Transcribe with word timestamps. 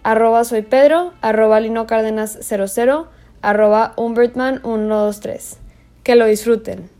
arroba 0.02 0.44
soy 0.44 0.62
Pedro, 0.62 1.12
arroba 1.20 1.60
Lino 1.60 1.86
Cárdenas 1.86 2.38
00, 2.42 3.08
arroba 3.42 3.94
Humbertman123. 3.96 5.56
Que 6.02 6.16
lo 6.16 6.26
disfruten. 6.26 6.99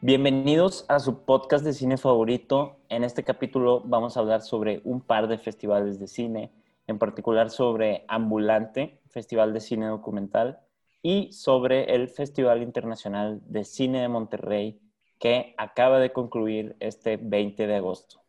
Bienvenidos 0.00 0.84
a 0.86 1.00
su 1.00 1.24
podcast 1.24 1.64
de 1.64 1.72
cine 1.72 1.96
favorito. 1.96 2.76
En 2.88 3.02
este 3.02 3.24
capítulo 3.24 3.82
vamos 3.84 4.16
a 4.16 4.20
hablar 4.20 4.42
sobre 4.42 4.80
un 4.84 5.00
par 5.00 5.26
de 5.26 5.38
festivales 5.38 5.98
de 5.98 6.06
cine, 6.06 6.52
en 6.86 7.00
particular 7.00 7.50
sobre 7.50 8.04
Ambulante, 8.06 9.00
Festival 9.08 9.52
de 9.52 9.58
Cine 9.58 9.86
Documental, 9.86 10.60
y 11.02 11.32
sobre 11.32 11.96
el 11.96 12.08
Festival 12.10 12.62
Internacional 12.62 13.40
de 13.46 13.64
Cine 13.64 14.00
de 14.00 14.08
Monterrey, 14.08 14.80
que 15.18 15.56
acaba 15.58 15.98
de 15.98 16.12
concluir 16.12 16.76
este 16.78 17.16
20 17.16 17.66
de 17.66 17.74
agosto. 17.74 18.22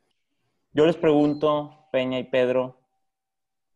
Yo 0.74 0.88
les 0.88 0.98
pregunto, 0.98 1.88
Peña 1.92 2.18
y 2.18 2.24
Pedro, 2.24 2.80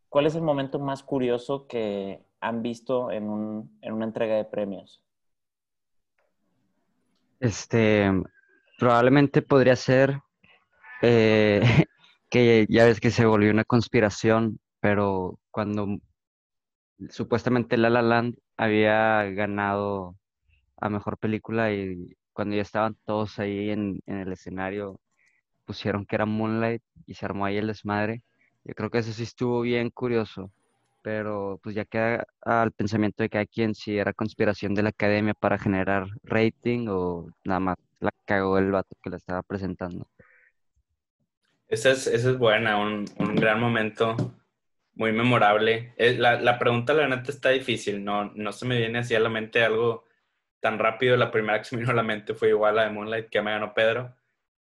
¿cuál 0.08 0.26
es 0.26 0.34
el 0.34 0.42
momento 0.42 0.80
más 0.80 1.04
curioso 1.04 1.68
que 1.68 2.26
han 2.40 2.60
visto 2.60 3.12
en, 3.12 3.30
un, 3.30 3.78
en 3.82 3.92
una 3.92 4.04
entrega 4.04 4.34
de 4.34 4.46
premios? 4.46 5.03
Este, 7.44 8.10
probablemente 8.78 9.42
podría 9.42 9.76
ser 9.76 10.18
eh, 11.02 11.60
que 12.30 12.64
ya 12.70 12.86
ves 12.86 13.00
que 13.00 13.10
se 13.10 13.26
volvió 13.26 13.50
una 13.50 13.64
conspiración, 13.64 14.58
pero 14.80 15.38
cuando 15.50 15.98
supuestamente 17.10 17.76
La 17.76 17.90
La 17.90 18.00
Land 18.00 18.36
había 18.56 19.24
ganado 19.24 20.16
a 20.80 20.88
mejor 20.88 21.18
película 21.18 21.70
y 21.70 22.16
cuando 22.32 22.56
ya 22.56 22.62
estaban 22.62 22.96
todos 23.04 23.38
ahí 23.38 23.68
en, 23.68 24.00
en 24.06 24.20
el 24.20 24.32
escenario 24.32 24.98
pusieron 25.66 26.06
que 26.06 26.16
era 26.16 26.24
Moonlight 26.24 26.82
y 27.06 27.12
se 27.12 27.26
armó 27.26 27.44
ahí 27.44 27.58
el 27.58 27.66
desmadre. 27.66 28.22
Yo 28.64 28.74
creo 28.74 28.88
que 28.88 28.98
eso 28.98 29.12
sí 29.12 29.24
estuvo 29.24 29.60
bien 29.60 29.90
curioso 29.90 30.50
pero 31.04 31.60
pues 31.62 31.74
ya 31.74 31.84
queda 31.84 32.26
al 32.40 32.72
pensamiento 32.72 33.22
de 33.22 33.28
cada 33.28 33.44
quien 33.44 33.74
si 33.74 33.98
era 33.98 34.14
conspiración 34.14 34.74
de 34.74 34.82
la 34.82 34.88
academia 34.88 35.34
para 35.34 35.58
generar 35.58 36.06
rating 36.22 36.86
o 36.88 37.30
nada 37.44 37.60
más 37.60 37.76
la 38.00 38.10
cagó 38.24 38.56
el 38.56 38.72
vato 38.72 38.96
que 39.02 39.10
la 39.10 39.18
estaba 39.18 39.42
presentando. 39.42 40.08
Esa 41.68 41.90
es, 41.90 42.06
esa 42.06 42.30
es 42.30 42.38
buena, 42.38 42.78
un, 42.78 43.04
un, 43.18 43.36
gran 43.36 43.60
momento, 43.60 44.16
muy 44.94 45.12
memorable. 45.12 45.92
Eh, 45.98 46.16
la, 46.16 46.40
la, 46.40 46.58
pregunta, 46.58 46.94
la 46.94 47.06
neta, 47.06 47.30
está 47.30 47.50
difícil, 47.50 48.02
no, 48.02 48.32
no 48.34 48.52
se 48.52 48.64
me 48.64 48.78
viene 48.78 49.00
así 49.00 49.14
a 49.14 49.20
la 49.20 49.28
mente 49.28 49.62
algo 49.62 50.06
tan 50.60 50.78
rápido. 50.78 51.18
La 51.18 51.30
primera 51.30 51.58
que 51.58 51.64
se 51.66 51.76
me 51.76 51.80
vino 51.82 51.92
a 51.92 51.96
la 51.96 52.02
mente 52.02 52.32
fue 52.32 52.48
igual 52.48 52.76
la 52.76 52.84
de 52.84 52.90
Moonlight 52.90 53.28
que 53.28 53.42
me 53.42 53.50
ganó 53.50 53.74
Pedro, 53.74 54.16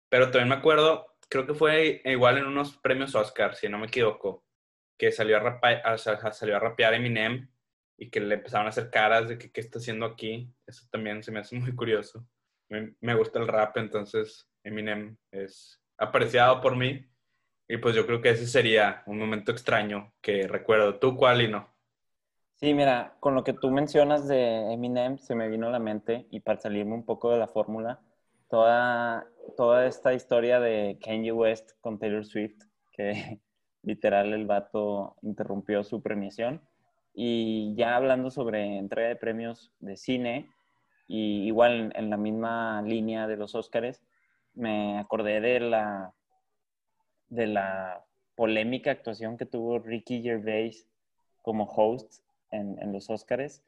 pero 0.08 0.32
también 0.32 0.48
me 0.48 0.56
acuerdo, 0.56 1.06
creo 1.28 1.46
que 1.46 1.54
fue 1.54 2.02
igual 2.04 2.38
en 2.38 2.46
unos 2.46 2.76
premios 2.78 3.14
Oscar, 3.14 3.54
si 3.54 3.68
no 3.68 3.78
me 3.78 3.86
equivoco 3.86 4.42
que 4.96 5.12
salió 5.12 5.36
a, 5.36 5.40
rapear, 5.40 5.98
salió 5.98 6.56
a 6.56 6.60
rapear 6.60 6.94
Eminem 6.94 7.48
y 7.96 8.10
que 8.10 8.20
le 8.20 8.36
empezaron 8.36 8.66
a 8.66 8.70
hacer 8.70 8.90
caras 8.90 9.28
de 9.28 9.38
que 9.38 9.50
qué 9.50 9.60
está 9.60 9.78
haciendo 9.78 10.06
aquí. 10.06 10.52
Eso 10.66 10.86
también 10.90 11.22
se 11.22 11.32
me 11.32 11.40
hace 11.40 11.56
muy 11.56 11.74
curioso. 11.74 12.26
Me, 12.68 12.94
me, 13.00 13.14
gusta 13.14 13.38
el 13.38 13.48
rap, 13.48 13.76
entonces 13.76 14.48
Eminem 14.64 15.16
es 15.30 15.80
apreciado 15.98 16.60
por 16.60 16.76
mí. 16.76 17.06
Y 17.68 17.76
pues 17.78 17.94
yo 17.94 18.06
creo 18.06 18.20
que 18.20 18.30
ese 18.30 18.46
sería 18.46 19.02
un 19.06 19.18
momento 19.18 19.52
extraño 19.52 20.12
que 20.20 20.46
recuerdo. 20.46 20.98
¿Tú 20.98 21.16
cuál 21.16 21.42
y 21.42 21.48
no? 21.48 21.72
Sí, 22.62 22.74
mira, 22.74 23.16
con 23.18 23.34
lo 23.34 23.42
que 23.42 23.54
tú 23.54 23.72
mencionas 23.72 24.28
de 24.28 24.72
Eminem 24.72 25.18
se 25.18 25.34
me 25.34 25.48
vino 25.48 25.66
a 25.66 25.72
la 25.72 25.80
mente 25.80 26.28
y 26.30 26.38
para 26.38 26.60
salirme 26.60 26.94
un 26.94 27.04
poco 27.04 27.32
de 27.32 27.38
la 27.38 27.48
fórmula, 27.48 28.00
toda, 28.48 29.26
toda 29.56 29.86
esta 29.86 30.14
historia 30.14 30.60
de 30.60 30.96
Kanye 31.02 31.32
West 31.32 31.72
con 31.80 31.98
Taylor 31.98 32.24
Swift, 32.24 32.62
que 32.92 33.40
literal 33.82 34.32
el 34.32 34.46
vato 34.46 35.16
interrumpió 35.22 35.84
su 35.84 36.02
premiación. 36.02 36.60
Y 37.14 37.74
ya 37.76 37.96
hablando 37.96 38.30
sobre 38.30 38.78
entrega 38.78 39.08
de 39.08 39.16
premios 39.16 39.72
de 39.80 39.96
cine, 39.96 40.48
y 41.06 41.46
igual 41.46 41.92
en, 41.94 42.10
la 42.10 42.16
misma 42.16 42.80
línea 42.82 43.26
de 43.26 43.36
los 43.36 43.54
Óscares, 43.54 44.02
me 44.54 44.98
acordé 44.98 45.40
de 45.40 45.60
la, 45.60 46.14
de 47.28 47.46
la 47.46 48.04
polémica 48.34 48.92
actuación 48.92 49.36
que 49.36 49.46
tuvo 49.46 49.78
Ricky 49.78 50.22
Gervais 50.22 50.88
como 51.42 51.64
host 51.64 52.22
en, 52.50 52.80
en 52.80 52.92
los 52.92 53.10
Óscares, 53.10 53.62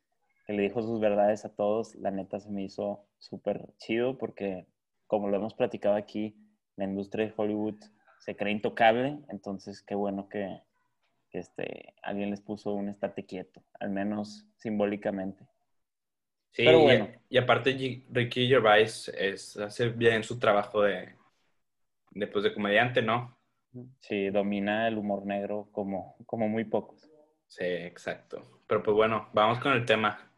que 0.47 0.55
le 0.55 0.63
dijo 0.63 0.83
sus 0.83 1.01
verdades 1.01 1.45
a 1.45 1.55
todos. 1.55 1.95
La 1.97 2.11
neta 2.11 2.41
se 2.41 2.51
me 2.51 2.63
hizo 2.63 3.05
súper 3.19 3.75
chido 3.77 4.17
porque, 4.17 4.67
como 5.07 5.29
lo 5.29 5.37
hemos 5.37 5.55
platicado 5.55 5.97
aquí, 5.97 6.35
la 6.77 6.85
industria 6.85 7.27
de 7.27 7.35
Hollywood 7.37 7.77
se 8.25 8.37
cree 8.37 8.53
intocable, 8.53 9.19
entonces 9.29 9.83
qué 9.83 9.95
bueno 9.95 10.31
que, 10.31 10.63
este, 11.33 11.93
alguien 12.01 12.31
les 12.31 12.41
puso 12.41 12.73
un 12.73 12.89
estate 12.89 13.27
quieto, 13.27 13.63
al 13.79 13.91
menos 13.91 14.47
simbólicamente. 14.57 15.45
Sí, 16.53 16.65
Pero 16.65 16.81
bueno. 16.81 17.09
y, 17.29 17.37
aparte 17.37 17.77
Ricky 18.11 18.49
Gervais 18.49 19.09
es, 19.09 19.59
hace 19.59 19.89
bien 19.91 20.23
su 20.23 20.39
trabajo 20.39 20.83
de, 20.83 21.17
de, 22.13 22.27
pues, 22.29 22.45
de 22.45 22.55
comediante, 22.55 23.03
¿no? 23.03 23.37
Sí, 24.01 24.31
domina 24.31 24.89
el 24.89 24.97
humor 24.97 25.27
negro 25.27 25.69
como, 25.73 26.17
como 26.25 26.49
muy 26.49 26.65
pocos. 26.65 27.11
Sí, 27.47 27.65
exacto. 27.65 28.63
Pero 28.67 28.83
pues 28.83 28.95
bueno, 28.95 29.29
vamos 29.35 29.59
con 29.59 29.73
el 29.73 29.85
tema. 29.85 30.31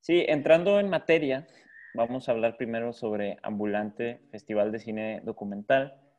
Sí, 0.00 0.24
entrando 0.28 0.78
en 0.78 0.90
materia, 0.90 1.46
vamos 1.94 2.28
a 2.28 2.32
hablar 2.32 2.56
primero 2.58 2.92
sobre 2.92 3.38
Ambulante, 3.42 4.20
Festival 4.30 4.72
de 4.72 4.80
Cine 4.80 5.20
Documental 5.24 6.09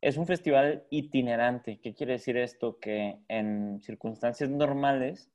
es 0.00 0.16
un 0.16 0.26
festival 0.26 0.84
itinerante. 0.90 1.80
¿Qué 1.80 1.94
quiere 1.94 2.14
decir 2.14 2.36
esto? 2.36 2.78
Que 2.78 3.18
en 3.28 3.80
circunstancias 3.82 4.48
normales 4.48 5.30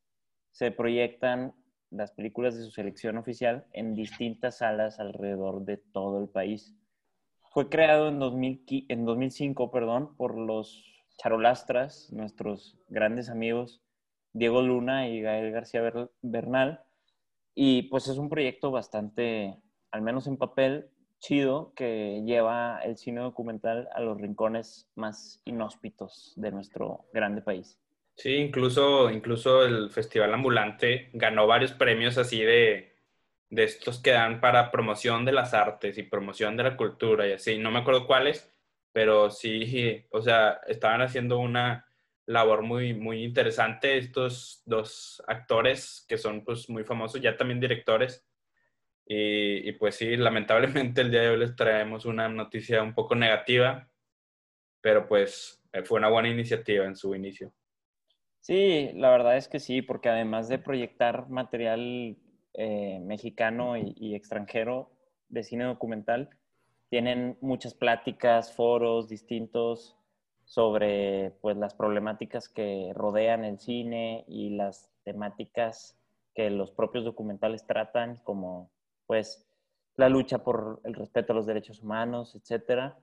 se 0.52 0.72
proyectan 0.72 1.54
las 1.92 2.12
películas 2.12 2.56
de 2.56 2.64
su 2.64 2.72
selección 2.72 3.18
oficial 3.18 3.66
en 3.74 3.94
distintas 3.94 4.58
salas 4.58 5.00
alrededor 5.00 5.66
de 5.66 5.78
todo 5.78 6.20
el 6.20 6.30
país. 6.30 6.76
Fue 7.52 7.70
creado 7.70 8.10
en, 8.10 8.20
2005 8.20 9.72
perdón, 9.72 10.16
por 10.18 10.38
los 10.38 10.84
charolastras, 11.18 12.12
nuestros 12.12 12.78
grandes 12.90 13.30
amigos 13.30 13.82
Diego 14.34 14.62
Luna 14.62 15.08
y 15.08 15.22
Gael 15.22 15.52
García 15.52 15.82
Bernal. 16.22 16.84
Y 17.54 17.84
pues 17.84 18.10
es 18.10 18.18
un 18.18 18.28
proyecto 18.28 18.70
bastante, 18.70 19.58
al 19.92 20.02
menos 20.02 20.28
en 20.28 20.36
papel, 20.36 20.90
chido 21.20 21.74
que 21.76 22.22
lleva 22.26 22.80
el 22.84 22.98
cine 22.98 23.22
documental 23.22 23.90
a 23.94 24.00
los 24.02 24.20
rincones 24.20 24.88
más 24.96 25.42
inhóspitos 25.46 26.34
de 26.36 26.52
nuestro 26.52 27.06
grande 27.14 27.42
país. 27.42 27.78
Sí, 28.16 28.36
incluso, 28.36 29.10
incluso 29.12 29.66
el 29.66 29.90
Festival 29.90 30.34
Ambulante 30.34 31.10
ganó 31.14 31.48
varios 31.48 31.74
premios 31.74 32.18
así 32.18 32.42
de, 32.42 32.96
de 33.50 33.64
estos 33.64 34.00
que 34.00 34.12
dan 34.12 34.40
para 34.40 34.72
promoción 34.72 35.26
de 35.26 35.34
las 35.34 35.54
artes 35.54 35.98
y 35.98 36.04
promoción 36.04 36.56
de 36.56 36.64
la 36.64 36.78
cultura 36.78 37.28
y 37.28 37.34
así. 37.34 37.58
No 37.58 37.72
me 37.72 37.80
acuerdo 37.80 38.08
cuáles, 38.08 38.50
pero 38.92 39.30
sí, 39.32 40.06
o 40.12 40.22
sea, 40.22 40.62
estaban 40.68 41.02
haciendo 41.02 41.40
una 41.40 41.86
labor 42.26 42.62
muy, 42.64 42.94
muy 42.94 43.24
interesante 43.24 43.98
estos 43.98 44.62
dos 44.66 45.22
actores 45.28 46.06
que 46.08 46.18
son 46.18 46.44
pues 46.44 46.70
muy 46.70 46.84
famosos, 46.84 47.22
ya 47.22 47.38
también 47.38 47.60
directores, 47.60 48.26
y, 49.08 49.72
pues 49.74 49.96
sí, 49.96 50.18
lamentablemente 50.18 51.02
el 51.02 51.12
día 51.12 51.22
de 51.22 51.30
hoy 51.30 51.38
les 51.38 51.56
traemos 51.56 52.06
una 52.06 52.28
noticia 52.28 52.82
un 52.82 52.96
poco 52.96 53.14
negativa, 53.16 53.88
pero 54.82 55.08
pues 55.08 55.64
eh, 55.74 55.84
fue 55.84 56.00
una 56.00 56.10
buena 56.10 56.30
iniciativa 56.30 56.86
en 56.86 56.96
su 56.96 57.14
inicio. 57.14 57.54
Sí, 58.40 58.92
la 58.94 59.10
verdad 59.10 59.38
es 59.38 59.48
que 59.48 59.60
sí, 59.60 59.82
porque 59.82 60.10
además 60.10 60.48
de 60.48 60.60
proyectar 60.60 61.30
material 61.30 62.18
eh, 62.54 63.00
mexicano 63.02 63.76
y, 63.78 64.16
extranjero 64.16 64.92
de 65.30 65.44
cine 65.44 65.66
documental, 65.66 66.30
tienen 66.90 67.38
muchas 67.42 67.74
pláticas, 67.74 68.54
foros 68.54 69.10
distintos 69.10 69.98
sobre 70.46 71.32
pues 71.42 71.58
las 71.58 71.74
problemáticas 71.74 72.48
que 72.48 72.92
rodean 72.94 73.44
el 73.44 73.60
cine 73.60 74.24
y 74.28 74.52
las 74.52 74.92
temáticas 75.04 76.00
que 76.36 76.50
los 76.52 76.72
propios 76.72 77.04
documentales 77.04 77.66
tratan, 77.66 78.18
como 78.24 78.72
pues 79.08 79.46
la 79.96 80.10
lucha 80.10 80.40
por 80.44 80.82
el 80.84 80.94
respeto 80.94 81.34
a 81.34 81.36
los 81.36 81.46
derechos 81.46 81.82
humanos, 81.82 82.36
etcétera. 82.36 82.98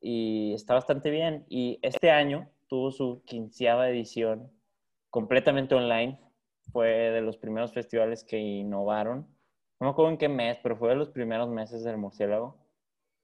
Y 0.00 0.54
está 0.54 0.74
bastante 0.74 1.10
bien. 1.10 1.44
Y 1.48 1.78
este 1.82 2.10
año 2.10 2.50
tuvo 2.68 2.90
su 2.90 3.22
quinceava 3.24 3.90
edición 3.90 4.50
completamente 5.10 5.74
online. 5.74 6.20
Fue 6.72 6.88
de 6.88 7.20
los 7.20 7.36
primeros 7.36 7.72
festivales 7.72 8.24
que 8.24 8.38
innovaron. 8.38 9.26
No 9.80 9.86
me 9.86 9.90
acuerdo 9.90 10.10
en 10.12 10.18
qué 10.18 10.28
mes, 10.28 10.58
pero 10.62 10.76
fue 10.76 10.90
de 10.90 10.96
los 10.96 11.10
primeros 11.10 11.48
meses 11.48 11.84
del 11.84 11.98
murciélago. 11.98 12.56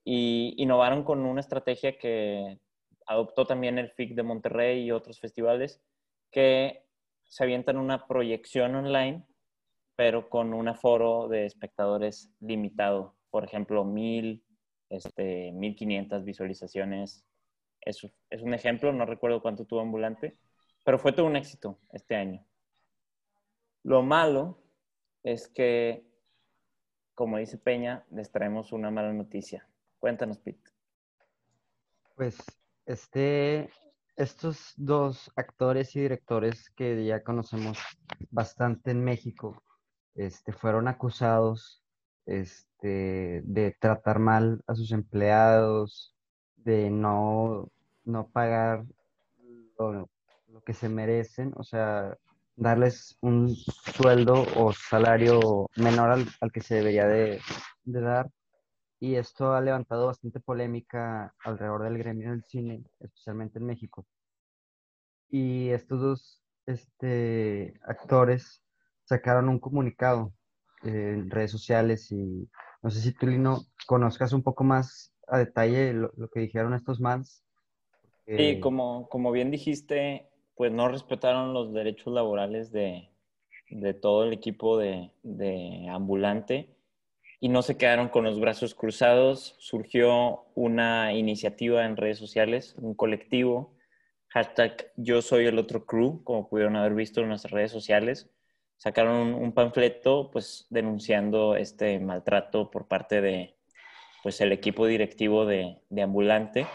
Y 0.03 0.53
innovaron 0.57 1.03
con 1.03 1.25
una 1.25 1.41
estrategia 1.41 1.97
que 1.97 2.59
adoptó 3.07 3.45
también 3.45 3.77
el 3.77 3.91
FIC 3.91 4.15
de 4.15 4.23
Monterrey 4.23 4.83
y 4.83 4.91
otros 4.91 5.19
festivales, 5.19 5.81
que 6.31 6.85
se 7.23 7.43
avientan 7.43 7.77
una 7.77 8.07
proyección 8.07 8.75
online, 8.75 9.25
pero 9.95 10.29
con 10.29 10.53
un 10.53 10.67
aforo 10.67 11.27
de 11.27 11.45
espectadores 11.45 12.31
limitado. 12.39 13.15
Por 13.29 13.43
ejemplo, 13.43 13.83
mil, 13.83 14.43
este, 14.89 15.51
1500 15.51 16.23
visualizaciones. 16.23 17.25
Es, 17.81 18.05
es 18.29 18.41
un 18.41 18.53
ejemplo, 18.53 18.91
no 18.91 19.05
recuerdo 19.05 19.41
cuánto 19.41 19.65
tuvo 19.65 19.81
Ambulante, 19.81 20.37
pero 20.83 20.99
fue 20.99 21.13
todo 21.13 21.25
un 21.25 21.35
éxito 21.35 21.79
este 21.91 22.15
año. 22.15 22.45
Lo 23.83 24.01
malo 24.01 24.59
es 25.23 25.47
que, 25.47 26.07
como 27.13 27.37
dice 27.37 27.57
Peña, 27.57 28.05
les 28.11 28.31
traemos 28.31 28.71
una 28.71 28.91
mala 28.91 29.13
noticia. 29.13 29.67
Cuéntanos, 29.99 30.39
Pete. 30.39 30.71
Pues 32.15 32.37
este, 32.85 33.69
estos 34.15 34.73
dos 34.77 35.31
actores 35.35 35.95
y 35.95 36.01
directores 36.01 36.69
que 36.69 37.05
ya 37.05 37.23
conocemos 37.23 37.77
bastante 38.29 38.91
en 38.91 39.03
México, 39.03 39.61
este, 40.15 40.51
fueron 40.51 40.87
acusados 40.87 41.83
este, 42.25 43.41
de 43.45 43.75
tratar 43.79 44.19
mal 44.19 44.63
a 44.67 44.75
sus 44.75 44.91
empleados, 44.91 46.15
de 46.55 46.89
no, 46.89 47.69
no 48.03 48.27
pagar 48.29 48.85
lo, 49.77 50.09
que 50.65 50.73
se 50.73 50.89
merecen, 50.89 51.53
o 51.57 51.63
sea, 51.63 52.17
darles 52.55 53.17
un 53.21 53.55
sueldo 53.55 54.45
o 54.55 54.73
salario 54.73 55.69
menor 55.75 56.11
al, 56.11 56.51
que 56.51 56.61
se 56.61 56.75
debería 56.75 57.05
de, 57.05 57.39
de 57.83 58.01
dar 58.01 58.31
y 58.99 59.15
esto 59.15 59.53
ha 59.53 59.61
levantado 59.61 60.07
bastante 60.07 60.39
polémica 60.39 61.35
alrededor 61.43 61.83
del 61.83 61.97
gremio 61.99 62.31
del 62.31 62.43
cine, 62.43 62.83
especialmente 62.99 63.59
en 63.59 63.65
México. 63.65 64.07
Y 65.29 65.69
estos 65.69 66.01
dos 66.01 66.41
este, 66.65 67.79
actores 67.83 68.63
sacaron 69.05 69.49
un 69.49 69.59
comunicado 69.59 70.33
en 70.83 71.29
redes 71.31 71.51
sociales 71.51 72.11
y 72.11 72.49
no 72.83 72.91
sé 72.91 73.01
si 73.01 73.11
tú, 73.13 73.27
Lino, 73.27 73.61
conozcas 73.87 74.33
un 74.33 74.43
poco 74.43 74.63
más 74.63 75.13
a 75.27 75.39
detalle 75.39 75.93
lo, 75.93 76.11
que 76.31 76.41
dijeron 76.41 76.73
estos 76.73 76.99
mans. 76.99 77.43
Sí, 78.27 78.59
como, 78.59 79.07
como 79.09 79.31
bien 79.31 79.49
dijiste, 79.49 80.29
pues 80.55 80.71
no 80.71 80.87
respetaron 80.87 81.53
los 81.53 81.73
derechos 81.73 82.13
laborales 82.13 82.71
de, 82.71 83.09
de 83.69 83.93
todo 83.93 84.23
el 84.23 84.33
equipo 84.33 84.77
de, 84.77 85.11
de 85.23 85.87
ambulante 85.89 86.75
y 87.39 87.49
no 87.49 87.61
se 87.61 87.77
quedaron 87.77 88.09
con 88.09 88.23
los 88.23 88.39
brazos 88.39 88.75
cruzados. 88.75 89.55
Surgió 89.59 90.45
una 90.55 91.13
iniciativa 91.13 91.85
en 91.85 91.97
redes 91.97 92.17
sociales, 92.17 92.75
un 92.77 92.95
colectivo, 92.95 93.75
hashtag 94.29 94.91
yo 94.97 95.21
soy 95.21 95.45
el 95.45 95.57
otro 95.59 95.85
crew, 95.85 96.23
como 96.23 96.49
pudieron 96.49 96.75
haber 96.75 96.93
visto 96.93 97.21
en 97.21 97.29
nuestras 97.29 97.51
redes 97.51 97.71
sociales. 97.71 98.29
Sacaron 98.85 99.33
un, 99.33 99.51
panfleto 99.51 100.29
pues 100.29 100.67
denunciando 100.69 101.55
este 101.55 101.99
maltrato 101.99 102.69
por 102.69 102.87
parte 102.87 103.19
de 103.19 103.55
pues 104.21 104.39
el 104.41 104.51
equipo 104.51 104.85
directivo 104.85 105.47
de, 105.47 105.81
de 105.89 106.01
Ambulante. 106.03 106.67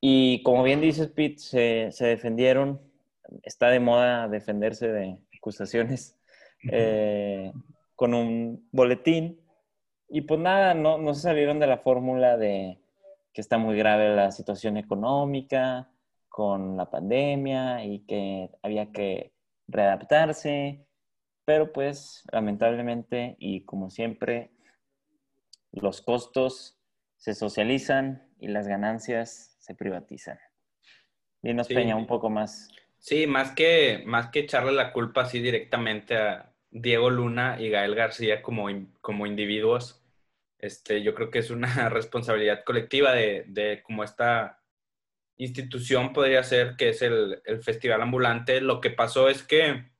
Y 0.00 0.44
como 0.44 0.62
bien 0.62 0.80
dices, 0.80 1.08
Pete, 1.08 1.38
se, 1.38 1.88
se, 1.90 2.06
defendieron. 2.06 2.80
Está 3.42 3.70
de 3.70 3.80
moda 3.80 4.28
defenderse 4.28 4.92
de 4.92 5.18
acusaciones 5.36 6.16
eh, 6.70 7.50
con 7.96 8.14
un 8.14 8.68
boletín 8.70 9.40
y 10.08 10.20
pues 10.20 10.38
nada, 10.38 10.72
no, 10.72 10.98
no 10.98 11.14
se 11.14 11.22
salieron 11.22 11.58
de 11.58 11.66
la 11.66 11.78
fórmula 11.78 12.36
de 12.36 12.78
que 13.32 13.40
está 13.40 13.58
muy 13.58 13.76
grave 13.76 14.14
la 14.14 14.30
situación 14.30 14.76
económica 14.76 15.90
con 16.28 16.76
la 16.76 16.88
pandemia 16.88 17.84
y 17.84 18.06
que 18.06 18.50
había 18.62 18.92
que 18.92 19.32
readaptarse, 19.66 20.86
pero 21.52 21.70
pues 21.70 22.24
lamentablemente 22.32 23.36
y 23.38 23.66
como 23.66 23.90
siempre, 23.90 24.52
los 25.70 26.00
costos 26.00 26.78
se 27.18 27.34
socializan 27.34 28.26
y 28.38 28.48
las 28.48 28.66
ganancias 28.66 29.54
se 29.60 29.74
privatizan. 29.74 30.38
Y 31.42 31.52
nos 31.52 31.68
Peña 31.68 31.94
un 31.94 32.06
poco 32.06 32.30
más. 32.30 32.70
Sí, 32.96 33.26
más 33.26 33.50
que, 33.50 34.02
más 34.06 34.30
que 34.30 34.38
echarle 34.40 34.72
la 34.72 34.94
culpa 34.94 35.24
así 35.24 35.40
directamente 35.40 36.16
a 36.16 36.54
Diego 36.70 37.10
Luna 37.10 37.60
y 37.60 37.68
Gael 37.68 37.94
García 37.94 38.40
como, 38.40 38.68
como 39.02 39.26
individuos, 39.26 40.02
este, 40.58 41.02
yo 41.02 41.14
creo 41.14 41.30
que 41.30 41.40
es 41.40 41.50
una 41.50 41.66
responsabilidad 41.90 42.64
colectiva 42.64 43.12
de, 43.12 43.44
de 43.46 43.82
como 43.82 44.04
esta 44.04 44.62
institución 45.36 46.14
podría 46.14 46.42
ser, 46.44 46.76
que 46.76 46.88
es 46.88 47.02
el, 47.02 47.42
el, 47.44 47.62
Festival 47.62 48.00
Ambulante. 48.00 48.62
Lo 48.62 48.80
que 48.80 48.88
pasó 48.88 49.28
es 49.28 49.42
que 49.42 49.91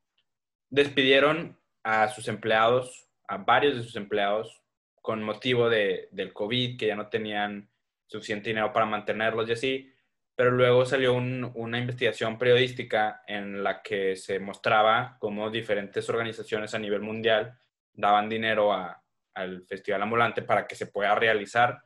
despidieron 0.72 1.58
a 1.84 2.08
sus 2.08 2.28
empleados, 2.28 3.06
a 3.28 3.36
varios 3.36 3.76
de 3.76 3.82
sus 3.82 3.94
empleados, 3.94 4.62
con 5.02 5.22
motivo 5.22 5.68
de, 5.68 6.08
del 6.12 6.32
COVID, 6.32 6.78
que 6.78 6.86
ya 6.86 6.96
no 6.96 7.08
tenían 7.08 7.68
suficiente 8.06 8.48
dinero 8.48 8.72
para 8.72 8.86
mantenerlos 8.86 9.48
y 9.48 9.52
así. 9.52 9.92
Pero 10.34 10.50
luego 10.50 10.86
salió 10.86 11.12
un, 11.12 11.52
una 11.54 11.78
investigación 11.78 12.38
periodística 12.38 13.22
en 13.26 13.62
la 13.62 13.82
que 13.82 14.16
se 14.16 14.38
mostraba 14.40 15.18
cómo 15.20 15.50
diferentes 15.50 16.08
organizaciones 16.08 16.74
a 16.74 16.78
nivel 16.78 17.02
mundial 17.02 17.58
daban 17.92 18.30
dinero 18.30 18.72
al 18.72 19.66
Festival 19.66 20.02
Ambulante 20.02 20.40
para 20.40 20.66
que 20.66 20.74
se 20.74 20.86
pueda 20.86 21.14
realizar. 21.14 21.82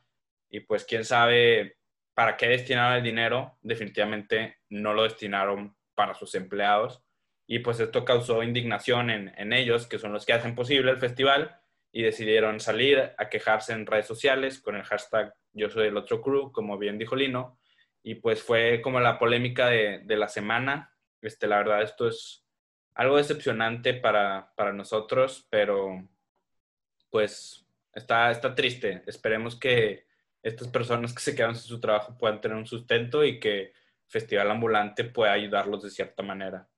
Y 0.49 0.61
pues 0.61 0.85
quién 0.85 1.05
sabe 1.05 1.79
para 2.15 2.37
qué 2.37 2.47
destinaron 2.47 2.99
el 2.99 3.03
dinero, 3.03 3.59
definitivamente 3.63 4.59
no 4.69 4.95
lo 4.95 5.03
destinaron 5.03 5.77
para 5.97 6.15
sus 6.15 6.37
empleados. 6.37 7.03
Y 7.47 7.61
pues 7.61 7.79
esto 7.81 8.05
causó 8.05 8.43
indignación 8.43 9.11
en, 9.11 9.33
en 9.37 9.53
ellos, 9.53 9.87
que 9.87 9.99
son 9.99 10.13
los 10.13 10.27
que 10.27 10.33
hacen 10.33 10.55
posible 10.55 10.91
el 10.91 10.99
festival, 10.99 11.61
y 11.93 12.03
decidieron 12.03 12.61
salir 12.61 13.13
a 13.17 13.29
quejarse 13.29 13.73
en 13.73 13.87
redes 13.87 14.07
sociales 14.07 14.61
con 14.61 14.77
el 14.77 14.83
hashtag 14.83 15.35
Yo 15.53 15.71
soy 15.71 15.89
el 15.89 15.97
otro 15.97 16.21
crew, 16.21 16.53
como 16.53 16.77
bien 16.77 16.99
dijo 16.99 17.17
Lino. 17.17 17.59
Y 18.03 18.17
pues 18.17 18.43
fue 18.43 18.81
como 18.83 19.01
la 19.01 19.19
polémica 19.19 19.69
de, 19.69 20.01
de 20.05 20.17
la 20.17 20.29
semana. 20.29 20.93
Este, 21.23 21.47
la 21.47 21.59
verdad, 21.59 21.83
esto 21.83 22.09
es 22.09 22.45
algo 22.95 23.17
decepcionante 23.17 23.95
para, 23.95 24.53
para 24.57 24.73
nosotros, 24.73 25.47
pero 25.51 26.07
pues 27.11 27.67
está, 27.95 28.31
está 28.31 28.55
triste. 28.55 29.03
Esperemos 29.07 29.59
que 29.59 30.07
estas 30.43 30.69
personas 30.69 31.15
que 31.15 31.23
se 31.23 31.35
quedan 31.35 31.55
sin 31.55 31.69
su 31.69 31.81
trabajo 31.81 32.17
puedan 32.19 32.41
tener 32.41 32.57
un 32.57 32.67
sustento 32.67 33.25
y 33.25 33.41
que 33.41 33.73
Festival 34.07 34.51
Ambulante 34.51 35.05
pueda 35.05 35.33
ayudarlos 35.33 35.83
de 35.83 35.91
cierta 35.91 36.23
manera. 36.23 36.69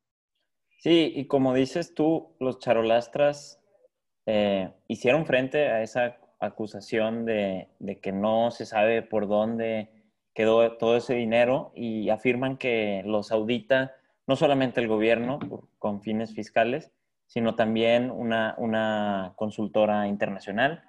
Sí, 0.78 1.12
y 1.14 1.26
como 1.26 1.54
dices 1.54 1.94
tú, 1.94 2.34
los 2.38 2.60
charolastras 2.60 3.60
eh, 4.26 4.72
hicieron 4.86 5.26
frente 5.26 5.68
a 5.68 5.82
esa 5.82 6.18
acusación 6.40 7.24
de, 7.24 7.68
de, 7.80 8.00
que 8.00 8.12
no 8.12 8.50
se 8.50 8.64
sabe 8.64 9.02
por 9.02 9.26
dónde 9.26 9.90
quedó 10.34 10.76
todo 10.76 10.96
ese 10.96 11.14
dinero 11.14 11.72
y 11.74 12.10
afirman 12.10 12.58
que 12.58 13.02
los 13.04 13.32
audita 13.32 13.96
no 14.28 14.36
solamente 14.36 14.80
el 14.80 14.86
gobierno 14.86 15.40
con 15.78 16.00
fines 16.00 16.32
fiscales, 16.32 16.92
sino 17.26 17.56
también 17.56 18.10
una, 18.10 18.54
una 18.58 19.32
consultora 19.36 20.06
internacional. 20.06 20.84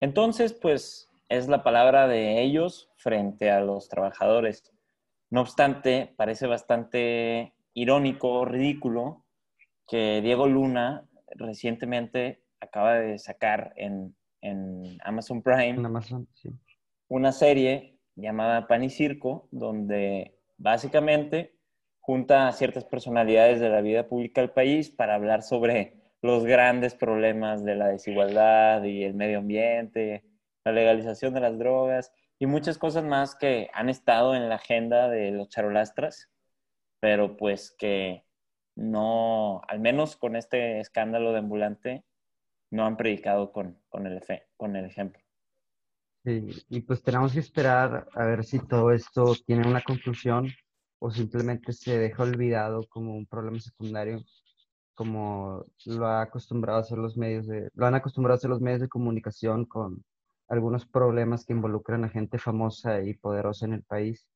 Entonces, 0.00 0.52
pues 0.52 1.10
es 1.28 1.48
la 1.48 1.64
palabra 1.64 2.06
de 2.06 2.42
ellos 2.42 2.90
frente 2.96 3.50
a 3.50 3.60
los 3.60 3.88
trabajadores. 3.88 4.72
No 5.30 5.40
obstante, 5.40 6.14
parece 6.16 6.46
bastante 6.46 7.54
irónico, 7.74 8.44
ridículo, 8.44 9.21
que 9.92 10.22
Diego 10.22 10.46
Luna 10.46 11.06
recientemente 11.34 12.42
acaba 12.60 12.94
de 12.94 13.18
sacar 13.18 13.74
en, 13.76 14.16
en 14.40 14.96
Amazon 15.04 15.42
Prime 15.42 15.86
una 17.08 17.30
serie 17.30 17.98
llamada 18.16 18.66
Pan 18.66 18.84
y 18.84 18.88
Circo, 18.88 19.48
donde 19.50 20.38
básicamente 20.56 21.58
junta 22.00 22.48
a 22.48 22.52
ciertas 22.52 22.86
personalidades 22.86 23.60
de 23.60 23.68
la 23.68 23.82
vida 23.82 24.08
pública 24.08 24.40
del 24.40 24.52
país 24.52 24.88
para 24.88 25.14
hablar 25.14 25.42
sobre 25.42 26.14
los 26.22 26.46
grandes 26.46 26.94
problemas 26.94 27.62
de 27.62 27.74
la 27.74 27.88
desigualdad 27.88 28.82
y 28.84 29.04
el 29.04 29.12
medio 29.12 29.40
ambiente, 29.40 30.24
la 30.64 30.72
legalización 30.72 31.34
de 31.34 31.40
las 31.40 31.58
drogas 31.58 32.14
y 32.38 32.46
muchas 32.46 32.78
cosas 32.78 33.04
más 33.04 33.34
que 33.34 33.68
han 33.74 33.90
estado 33.90 34.34
en 34.34 34.48
la 34.48 34.54
agenda 34.54 35.10
de 35.10 35.32
los 35.32 35.50
charolastras, 35.50 36.30
pero 36.98 37.36
pues 37.36 37.76
que 37.78 38.24
no, 38.74 39.62
al 39.68 39.80
menos 39.80 40.16
con 40.16 40.36
este 40.36 40.80
escándalo 40.80 41.32
de 41.32 41.38
ambulante, 41.38 42.04
no 42.70 42.86
han 42.86 42.96
predicado 42.96 43.52
con, 43.52 43.78
con, 43.90 44.06
el, 44.06 44.16
ejemplo. 44.86 45.22
Sí, 46.24 46.48
y 46.70 46.80
pues 46.80 47.02
tenemos 47.02 47.32
que 47.32 47.40
esperar 47.40 48.08
a 48.14 48.24
ver 48.24 48.44
si 48.44 48.58
todo 48.58 48.92
esto 48.92 49.34
tiene 49.46 49.68
una 49.68 49.82
conclusión 49.82 50.48
o 50.98 51.10
simplemente 51.10 51.72
se 51.72 51.98
deja 51.98 52.22
olvidado 52.22 52.86
como 52.88 53.14
un 53.14 53.26
problema 53.26 53.60
secundario, 53.60 54.24
como 54.94 55.66
lo 55.84 56.06
ha 56.06 56.22
acostumbrado 56.22 56.78
a 56.78 56.82
hacer 56.82 56.96
los 56.96 57.16
medios 57.16 57.46
de, 57.46 57.68
lo 57.74 57.86
han 57.86 57.94
acostumbrado 57.94 58.34
a 58.34 58.38
hacer 58.38 58.50
los 58.50 58.60
medios 58.60 58.80
de 58.80 58.88
comunicación 58.88 59.66
con 59.66 60.02
algunos 60.48 60.86
problemas 60.86 61.44
que 61.44 61.52
involucran 61.52 62.04
a 62.04 62.08
gente 62.08 62.38
famosa 62.38 63.02
y 63.02 63.14
poderosa 63.14 63.66
en 63.66 63.74
el 63.74 63.82
país. 63.82 64.28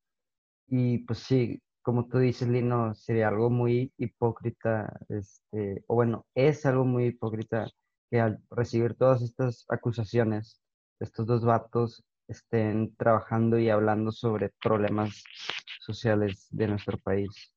Y 0.67 0.99
pues 0.99 1.21
sí, 1.21 1.63
como 1.87 2.09
tú 2.09 2.19
dices, 2.19 2.49
Lino, 2.49 2.97
sería 2.97 3.29
algo 3.29 3.49
muy 3.49 3.93
hipócrita, 3.97 4.99
este, 5.09 5.85
o 5.87 5.95
bueno, 5.95 6.27
es 6.35 6.67
algo 6.67 6.85
muy 6.85 7.07
hipócrita 7.07 7.71
que 8.11 8.19
al 8.19 8.41
recibir 8.51 8.97
todas 8.97 9.23
estas 9.23 9.65
acusaciones, 9.69 10.61
estos 10.99 11.27
dos 11.27 11.45
vatos 11.45 12.03
estén 12.27 12.97
trabajando 12.97 13.57
y 13.57 13.71
hablando 13.71 14.11
sobre 14.11 14.51
problemas 14.61 15.23
sociales 15.79 16.49
de 16.51 16.67
nuestro 16.67 16.99
país. 16.99 17.55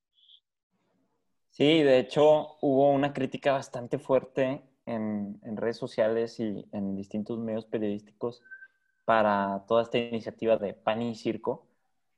Sí, 1.49 1.81
de 1.81 1.97
hecho 1.97 2.57
hubo 2.61 2.91
una 2.91 3.13
crítica 3.13 3.53
bastante 3.53 3.97
fuerte 3.97 4.61
en, 4.85 5.39
en, 5.41 5.57
redes 5.57 5.77
sociales 5.77 6.39
y 6.39 6.67
en 6.71 6.95
distintos 6.95 7.39
medios 7.39 7.65
periodísticos 7.65 8.43
para 9.05 9.65
toda 9.67 9.81
esta 9.81 9.97
iniciativa 9.97 10.57
de 10.57 10.75
Pan 10.75 11.01
y 11.01 11.15
Circo, 11.15 11.65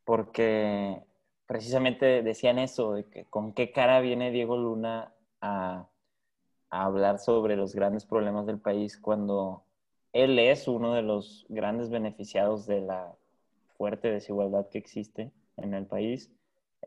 porque 0.04 1.06
precisamente 1.52 2.24
decían 2.24 2.60
eso, 2.60 2.94
de 2.94 3.04
que 3.04 3.26
con 3.26 3.52
qué 3.52 3.74
cara 3.74 4.00
viene 4.00 4.32
Diego 4.32 4.56
Luna 4.56 5.14
a 5.42 5.90
hablar 6.70 7.20
sobre 7.20 7.58
los 7.58 7.76
grandes 7.76 8.06
problemas 8.06 8.46
del 8.46 8.58
país 8.58 8.98
cuando 8.98 9.66
él 10.14 10.40
es 10.40 10.70
uno 10.70 10.94
de 10.94 11.02
los 11.02 11.46
grandes 11.50 11.90
beneficiados 11.90 12.68
de 12.68 12.80
la 12.80 13.14
fuerte 13.76 14.10
desigualdad 14.10 14.70
que 14.70 14.78
existe 14.78 15.34
en 15.58 15.74
el 15.74 15.88
país. 15.88 16.32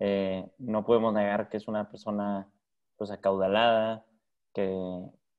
Eh, 0.00 0.48
no 0.56 0.86
podemos 0.86 1.12
negar 1.12 1.50
que 1.50 1.58
es 1.58 1.68
una 1.68 1.90
persona 1.90 2.48
pues 2.96 3.10
acaudalada, 3.10 4.06
que, 4.54 4.74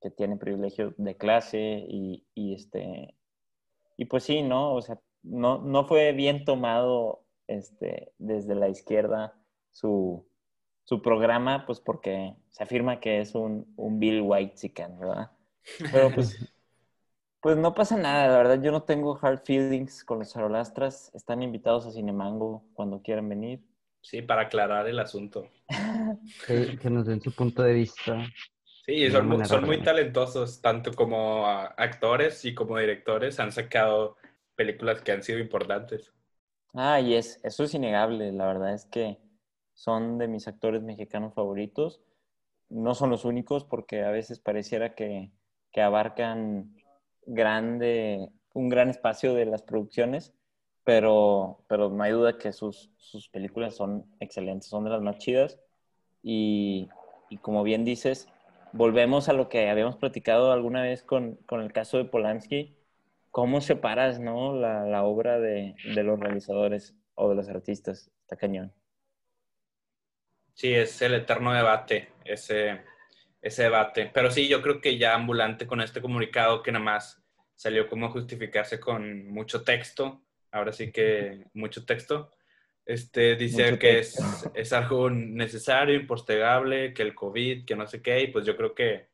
que 0.01 0.11
tiene 0.11 0.37
privilegio 0.37 0.93
de 0.97 1.17
clase 1.17 1.83
y, 1.89 2.27
y, 2.35 2.53
este, 2.53 3.15
y 3.97 4.05
pues 4.05 4.23
sí, 4.23 4.43
¿no? 4.43 4.75
O 4.75 4.83
sea, 4.83 4.99
no, 5.23 5.57
no 5.63 5.85
fue 5.85 6.11
bien 6.11 6.45
tomado 6.45 7.24
este, 7.47 8.13
desde 8.17 8.55
la 8.55 8.69
izquierda 8.69 9.33
su, 9.71 10.27
su 10.83 11.01
programa, 11.01 11.65
pues 11.65 11.79
porque 11.79 12.35
se 12.49 12.63
afirma 12.63 12.99
que 12.99 13.19
es 13.19 13.35
un, 13.35 13.73
un 13.75 13.99
Bill 13.99 14.21
White 14.21 14.55
chicken, 14.55 14.99
¿verdad? 14.99 15.31
Pero 15.91 16.11
pues, 16.11 16.37
pues 17.41 17.57
no 17.57 17.73
pasa 17.73 17.97
nada, 17.97 18.27
la 18.27 18.37
verdad 18.37 18.61
yo 18.61 18.71
no 18.71 18.83
tengo 18.83 19.17
hard 19.21 19.41
feelings 19.43 20.03
con 20.03 20.19
los 20.19 20.31
charolastras, 20.31 21.13
están 21.13 21.41
invitados 21.41 21.85
a 21.85 21.91
Cinemango 21.91 22.63
cuando 22.73 23.01
quieran 23.01 23.29
venir. 23.29 23.61
Sí, 24.01 24.21
para 24.21 24.43
aclarar 24.43 24.87
el 24.87 24.99
asunto. 24.99 25.49
que, 26.45 26.77
que 26.77 26.89
nos 26.89 27.07
den 27.07 27.21
su 27.21 27.33
punto 27.33 27.63
de 27.63 27.73
vista. 27.73 28.23
Sí, 28.85 29.09
son, 29.09 29.43
son 29.47 29.65
muy 29.65 29.81
talentosos, 29.81 30.61
tanto 30.61 30.93
como 30.93 31.47
actores 31.47 32.45
y 32.45 32.53
como 32.53 32.77
directores, 32.77 33.39
han 33.39 33.51
sacado 33.51 34.15
películas 34.53 35.01
que 35.01 35.11
han 35.11 35.23
sido 35.23 35.39
importantes. 35.39 36.13
Ah, 36.75 36.99
y 36.99 37.13
es, 37.15 37.39
eso 37.43 37.63
es 37.63 37.73
innegable, 37.73 38.31
la 38.33 38.47
verdad 38.47 38.73
es 38.73 38.85
que 38.85 39.17
son 39.73 40.17
de 40.17 40.27
mis 40.27 40.47
actores 40.47 40.81
mexicanos 40.83 41.33
favoritos. 41.33 42.01
No 42.69 42.95
son 42.95 43.09
los 43.11 43.25
únicos 43.25 43.63
porque 43.63 44.03
a 44.03 44.11
veces 44.11 44.39
pareciera 44.39 44.95
que, 44.95 45.31
que 45.71 45.81
abarcan 45.81 46.75
grande, 47.25 48.29
un 48.53 48.69
gran 48.69 48.89
espacio 48.89 49.33
de 49.33 49.45
las 49.45 49.61
producciones, 49.61 50.33
pero, 50.83 51.63
pero 51.67 51.89
no 51.89 52.03
hay 52.03 52.11
duda 52.11 52.37
que 52.37 52.51
sus, 52.51 52.91
sus 52.97 53.29
películas 53.29 53.75
son 53.75 54.05
excelentes, 54.19 54.69
son 54.69 54.83
de 54.83 54.89
las 54.89 55.01
más 55.01 55.17
chidas. 55.17 55.59
Y, 56.23 56.89
y, 57.29 57.37
como 57.37 57.63
bien 57.63 57.85
dices, 57.85 58.27
volvemos 58.73 59.29
a 59.29 59.33
lo 59.33 59.47
que 59.47 59.69
habíamos 59.69 59.95
platicado 59.95 60.51
alguna 60.51 60.81
vez 60.81 61.03
con, 61.03 61.35
con 61.45 61.61
el 61.61 61.71
caso 61.71 61.97
de 61.97 62.05
Polanski. 62.05 62.75
¿Cómo 63.35 63.59
separas 63.59 64.17
¿no? 64.17 64.55
la, 64.55 64.85
la 64.85 65.03
obra 65.03 65.41
de, 65.41 65.75
de 65.93 66.03
los 66.03 66.17
realizadores 66.17 66.95
o 67.15 67.27
de 67.27 67.35
los 67.35 67.49
artistas? 67.49 68.09
Está 68.21 68.37
cañón. 68.37 68.73
Sí, 70.53 70.73
es 70.73 71.01
el 71.01 71.15
eterno 71.15 71.51
debate, 71.51 72.13
ese, 72.23 72.79
ese 73.41 73.63
debate. 73.63 74.09
Pero 74.13 74.31
sí, 74.31 74.47
yo 74.47 74.61
creo 74.61 74.79
que 74.79 74.97
ya 74.97 75.15
ambulante 75.15 75.67
con 75.67 75.81
este 75.81 76.01
comunicado 76.01 76.63
que 76.63 76.71
nada 76.71 76.85
más 76.85 77.21
salió 77.55 77.89
como 77.89 78.09
justificarse 78.09 78.79
con 78.79 79.27
mucho 79.27 79.65
texto, 79.65 80.23
ahora 80.49 80.71
sí 80.71 80.93
que 80.93 81.43
mucho 81.53 81.85
texto, 81.85 82.31
este, 82.85 83.35
dice 83.35 83.77
que 83.77 83.99
es, 83.99 84.17
es, 84.53 84.71
algo 84.71 85.09
necesario, 85.09 85.93
impostregable, 85.95 86.93
que 86.93 87.01
el 87.03 87.13
COVID, 87.13 87.65
que 87.65 87.75
no 87.75 87.85
sé 87.85 88.01
qué, 88.01 88.21
y 88.21 88.27
pues 88.27 88.45
yo 88.45 88.55
creo 88.55 88.73
que, 88.73 89.09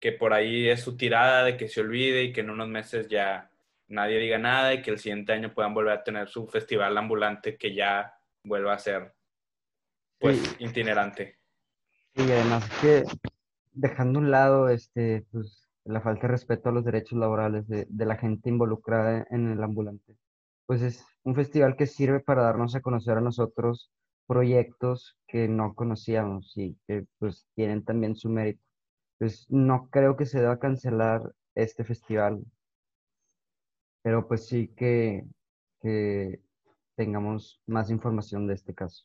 que 0.00 0.12
por 0.12 0.32
ahí 0.32 0.68
es 0.68 0.80
su 0.80 0.96
tirada 0.96 1.44
de 1.44 1.56
que 1.56 1.68
se 1.68 1.80
olvide 1.80 2.22
y 2.22 2.32
que 2.32 2.40
en 2.40 2.50
unos 2.50 2.68
meses 2.68 3.08
ya 3.08 3.50
nadie 3.88 4.18
diga 4.18 4.38
nada 4.38 4.74
y 4.74 4.82
que 4.82 4.90
el 4.90 4.98
siguiente 4.98 5.32
año 5.32 5.52
puedan 5.52 5.74
volver 5.74 5.92
a 5.92 6.04
tener 6.04 6.28
su 6.28 6.46
festival 6.46 6.96
ambulante 6.96 7.56
que 7.56 7.74
ya 7.74 8.14
vuelva 8.44 8.74
a 8.74 8.78
ser 8.78 9.14
pues 10.18 10.56
itinerante. 10.58 11.38
Y 12.14 12.22
además 12.22 12.68
que 12.80 13.04
dejando 13.72 14.18
un 14.18 14.30
lado 14.30 14.68
este, 14.68 15.24
pues, 15.30 15.68
la 15.84 16.00
falta 16.00 16.22
de 16.22 16.32
respeto 16.32 16.68
a 16.68 16.72
los 16.72 16.84
derechos 16.84 17.18
laborales 17.18 17.66
de, 17.68 17.86
de, 17.88 18.06
la 18.06 18.16
gente 18.16 18.48
involucrada 18.48 19.26
en 19.30 19.50
el 19.50 19.62
ambulante, 19.62 20.16
pues 20.66 20.82
es 20.82 21.04
un 21.22 21.34
festival 21.34 21.76
que 21.76 21.86
sirve 21.86 22.20
para 22.20 22.42
darnos 22.42 22.74
a 22.74 22.80
conocer 22.80 23.16
a 23.16 23.20
nosotros 23.20 23.90
proyectos 24.26 25.16
que 25.26 25.48
no 25.48 25.74
conocíamos 25.74 26.52
y 26.56 26.76
que 26.86 27.06
pues 27.18 27.46
tienen 27.54 27.84
también 27.84 28.16
su 28.16 28.28
mérito. 28.28 28.62
Pues 29.18 29.46
no 29.50 29.88
creo 29.90 30.16
que 30.16 30.26
se 30.26 30.40
deba 30.40 30.58
cancelar 30.58 31.22
este 31.54 31.84
festival, 31.84 32.44
pero 34.02 34.26
pues 34.28 34.46
sí 34.46 34.68
que, 34.76 35.24
que 35.80 36.40
tengamos 36.96 37.60
más 37.66 37.90
información 37.90 38.46
de 38.46 38.54
este 38.54 38.74
caso. 38.74 39.04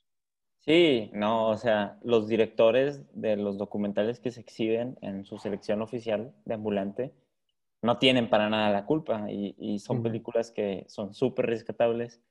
Sí, 0.60 1.10
no, 1.14 1.50
o 1.50 1.58
sea, 1.58 2.00
los 2.04 2.28
directores 2.28 3.04
de 3.14 3.36
los 3.36 3.58
documentales 3.58 4.20
que 4.22 4.32
se 4.32 4.40
exhiben 4.42 4.98
en 5.02 5.26
su 5.26 5.38
selección 5.38 5.82
oficial 5.82 6.34
de 6.46 6.54
ambulante 6.54 7.14
no 7.82 8.00
tienen 8.00 8.30
para 8.30 8.50
nada 8.50 8.72
la 8.72 8.86
culpa 8.86 9.30
y, 9.32 9.56
y 9.58 9.80
son 9.80 10.02
películas 10.02 10.52
que 10.52 10.86
son 10.88 11.14
súper 11.14 11.48
rescatables 11.48 12.22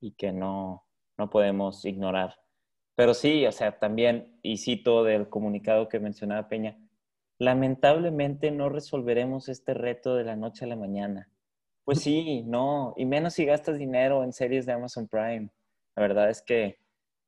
y 0.00 0.12
que 0.12 0.32
no, 0.32 0.86
no 1.18 1.30
podemos 1.30 1.84
ignorar. 1.84 2.36
Pero 2.94 3.14
sí, 3.14 3.46
o 3.46 3.52
sea, 3.52 3.78
también, 3.78 4.38
y 4.42 4.58
cito 4.58 5.04
del 5.04 5.28
comunicado 5.28 5.88
que 5.88 6.00
mencionaba 6.00 6.48
Peña, 6.48 6.78
lamentablemente 7.42 8.52
no 8.52 8.68
resolveremos 8.68 9.48
este 9.48 9.74
reto 9.74 10.14
de 10.14 10.22
la 10.22 10.36
noche 10.36 10.64
a 10.64 10.68
la 10.68 10.76
mañana. 10.76 11.28
Pues 11.84 12.00
sí, 12.02 12.44
no, 12.44 12.94
y 12.96 13.04
menos 13.04 13.34
si 13.34 13.44
gastas 13.44 13.78
dinero 13.78 14.22
en 14.22 14.32
series 14.32 14.64
de 14.64 14.72
Amazon 14.72 15.08
Prime. 15.08 15.50
La 15.96 16.02
verdad 16.02 16.30
es 16.30 16.40
que 16.40 16.78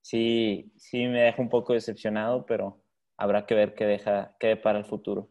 sí, 0.01 0.73
sí 0.77 1.09
me 1.09 1.23
deja 1.23 1.43
un 1.43 1.49
poco 1.49 1.73
decepcionado, 1.73 2.47
pero 2.47 2.81
habrá 3.17 3.45
que 3.45 3.57
ver 3.57 3.75
qué 3.75 3.87
deja, 3.87 4.37
qué 4.39 4.57
para 4.57 4.79
el 4.79 4.85
futuro. 4.85 5.29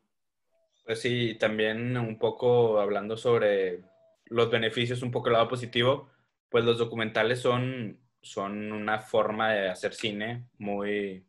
Pues 0.84 1.00
sí, 1.00 1.38
también 1.40 1.96
un 1.96 2.20
poco 2.20 2.82
hablando 2.82 3.16
sobre 3.16 3.86
los 4.26 4.52
beneficios, 4.52 5.02
un 5.02 5.12
poco 5.12 5.28
el 5.30 5.34
lado 5.34 5.48
positivo, 5.48 6.10
pues 6.50 6.66
los 6.66 6.78
documentales 6.78 7.40
son, 7.40 8.02
son 8.22 8.74
una 8.74 9.00
forma 9.00 9.54
de 9.54 9.70
hacer 9.70 9.94
cine 9.94 10.50
muy 10.58 11.26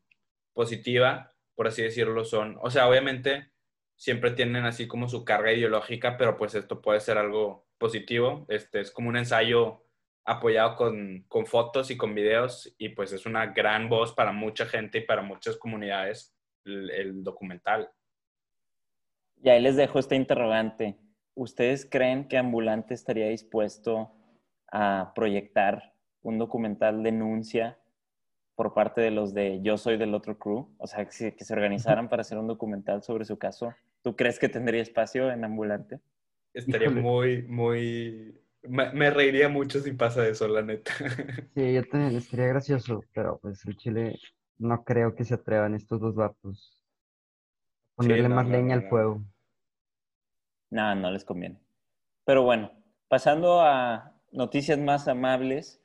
positiva, 0.52 1.33
por 1.54 1.68
así 1.68 1.82
decirlo, 1.82 2.24
son, 2.24 2.58
o 2.60 2.70
sea, 2.70 2.88
obviamente 2.88 3.50
siempre 3.96 4.32
tienen 4.32 4.64
así 4.64 4.86
como 4.88 5.08
su 5.08 5.24
carga 5.24 5.52
ideológica, 5.52 6.16
pero 6.16 6.36
pues 6.36 6.54
esto 6.54 6.80
puede 6.82 7.00
ser 7.00 7.18
algo 7.18 7.66
positivo, 7.78 8.46
este 8.48 8.80
es 8.80 8.90
como 8.90 9.08
un 9.08 9.16
ensayo 9.16 9.84
apoyado 10.24 10.74
con, 10.76 11.24
con, 11.28 11.46
fotos 11.46 11.90
y 11.90 11.96
con 11.96 12.14
videos 12.14 12.74
y 12.78 12.88
pues 12.90 13.12
es 13.12 13.26
una 13.26 13.46
gran 13.46 13.88
voz 13.88 14.12
para 14.12 14.32
mucha 14.32 14.64
gente 14.64 14.98
y 14.98 15.00
para 15.02 15.22
muchas 15.22 15.56
comunidades 15.56 16.34
el, 16.64 17.22
documental. 17.22 17.90
Y 19.42 19.48
ahí 19.48 19.60
les 19.60 19.76
dejo 19.76 19.98
esta 19.98 20.14
interrogante. 20.14 20.98
¿Ustedes 21.34 21.86
creen 21.90 22.26
que 22.28 22.38
Ambulante 22.38 22.94
estaría 22.94 23.28
dispuesto 23.28 24.12
a 24.72 25.12
proyectar 25.14 25.94
un 26.22 26.38
documental 26.38 27.02
denuncia 27.02 27.78
por 28.54 28.74
parte 28.74 29.00
de 29.00 29.10
los 29.10 29.34
de 29.34 29.60
Yo 29.62 29.76
Soy 29.78 29.96
del 29.96 30.14
Otro 30.14 30.38
Crew? 30.38 30.68
O 30.78 30.86
sea, 30.86 31.06
que, 31.06 31.34
que 31.34 31.44
se 31.44 31.52
organizaran 31.52 32.08
para 32.08 32.22
hacer 32.22 32.38
un 32.38 32.46
documental 32.46 33.02
sobre 33.02 33.24
su 33.24 33.38
caso. 33.38 33.74
¿Tú 34.02 34.16
crees 34.16 34.38
que 34.38 34.48
tendría 34.48 34.82
espacio 34.82 35.30
en 35.30 35.44
Ambulante? 35.44 36.00
Estaría 36.52 36.88
muy, 36.88 37.42
muy 37.42 38.40
Me, 38.62 39.10
reiría 39.10 39.48
mucho 39.48 39.80
si 39.80 39.92
pasa 39.92 40.26
eso, 40.28 40.46
la 40.46 40.62
neta. 40.62 40.92
Sí, 41.54 41.72
yo 41.74 41.82
también 41.84 42.16
estaría 42.16 42.46
gracioso, 42.46 43.02
pero 43.12 43.38
pues 43.38 43.64
el 43.66 43.76
Chile 43.76 44.18
no 44.58 44.84
creo 44.84 45.14
que 45.14 45.24
se 45.24 45.34
atrevan 45.34 45.74
estos 45.74 46.00
dos 46.00 46.14
vatos. 46.14 46.80
Ponerle 47.96 48.28
más 48.28 48.48
leña 48.48 48.76
al 48.76 48.88
fuego. 48.88 49.22
No, 50.70 50.94
no 50.94 51.10
les 51.10 51.24
conviene. 51.24 51.60
Pero 52.24 52.42
bueno, 52.42 52.72
pasando 53.08 53.60
a 53.60 54.16
noticias 54.32 54.78
más 54.78 55.08
amables, 55.08 55.80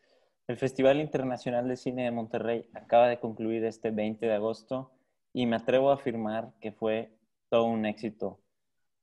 el 0.50 0.58
Festival 0.58 1.00
Internacional 1.00 1.68
de 1.68 1.78
Cine 1.78 2.06
de 2.06 2.12
Monterrey 2.12 2.66
acaba 2.74 3.08
de 3.08 3.20
concluir 3.20 3.64
este 3.66 3.92
20 3.92 4.26
de 4.26 4.34
agosto 4.34 4.90
y 5.32 5.46
me 5.46 5.58
atrevo 5.58 5.92
a 5.92 5.94
afirmar 5.94 6.54
que 6.60 6.72
fue 6.72 7.14
todo 7.50 7.66
un 7.66 7.86
éxito. 7.86 8.40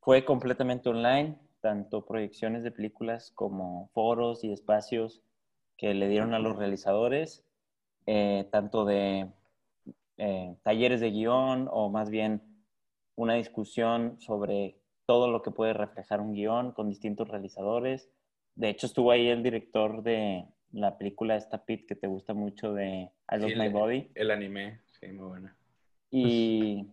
Fue 0.00 0.25
completamente 0.25 0.88
online, 0.88 1.38
tanto 1.61 2.05
proyecciones 2.05 2.65
de 2.65 2.73
películas 2.73 3.31
como 3.31 3.91
foros 3.95 4.43
y 4.43 4.50
espacios 4.50 5.23
que 5.76 5.95
le 5.95 6.09
dieron 6.09 6.35
a 6.35 6.41
los 6.41 6.57
realizadores, 6.57 7.45
eh, 8.07 8.49
tanto 8.50 8.85
de 8.85 9.31
eh, 10.17 10.57
talleres 10.65 11.00
de 11.00 11.12
guion 11.12 11.69
o 11.71 11.91
más 11.91 12.11
bien 12.11 12.43
una 13.15 13.35
discusión 13.35 14.21
sobre 14.21 14.81
todo 15.07 15.31
lo 15.31 15.43
que 15.43 15.53
puede 15.53 15.75
reflejar 15.75 16.21
un 16.21 16.33
guion 16.33 16.73
con 16.73 16.88
distintos 16.88 17.29
realizadores. 17.29 18.11
De 18.57 18.69
hecho, 18.69 18.87
estuvo 18.87 19.12
ahí 19.12 19.29
el 19.29 19.45
director 19.45 20.03
de 20.03 20.49
la 20.73 20.99
película 20.99 21.37
esta 21.37 21.64
Pit 21.64 21.87
que 21.87 21.94
te 21.94 22.06
gusta 22.06 22.35
mucho 22.35 22.73
de 22.73 23.11
I 23.30 23.38
Love 23.38 23.56
My 23.56 23.68
Body. 23.68 24.11
El 24.14 24.30
anime, 24.30 24.80
sí, 25.00 25.08
muy 25.08 25.26
buena. 25.26 25.56
Y 26.11 26.87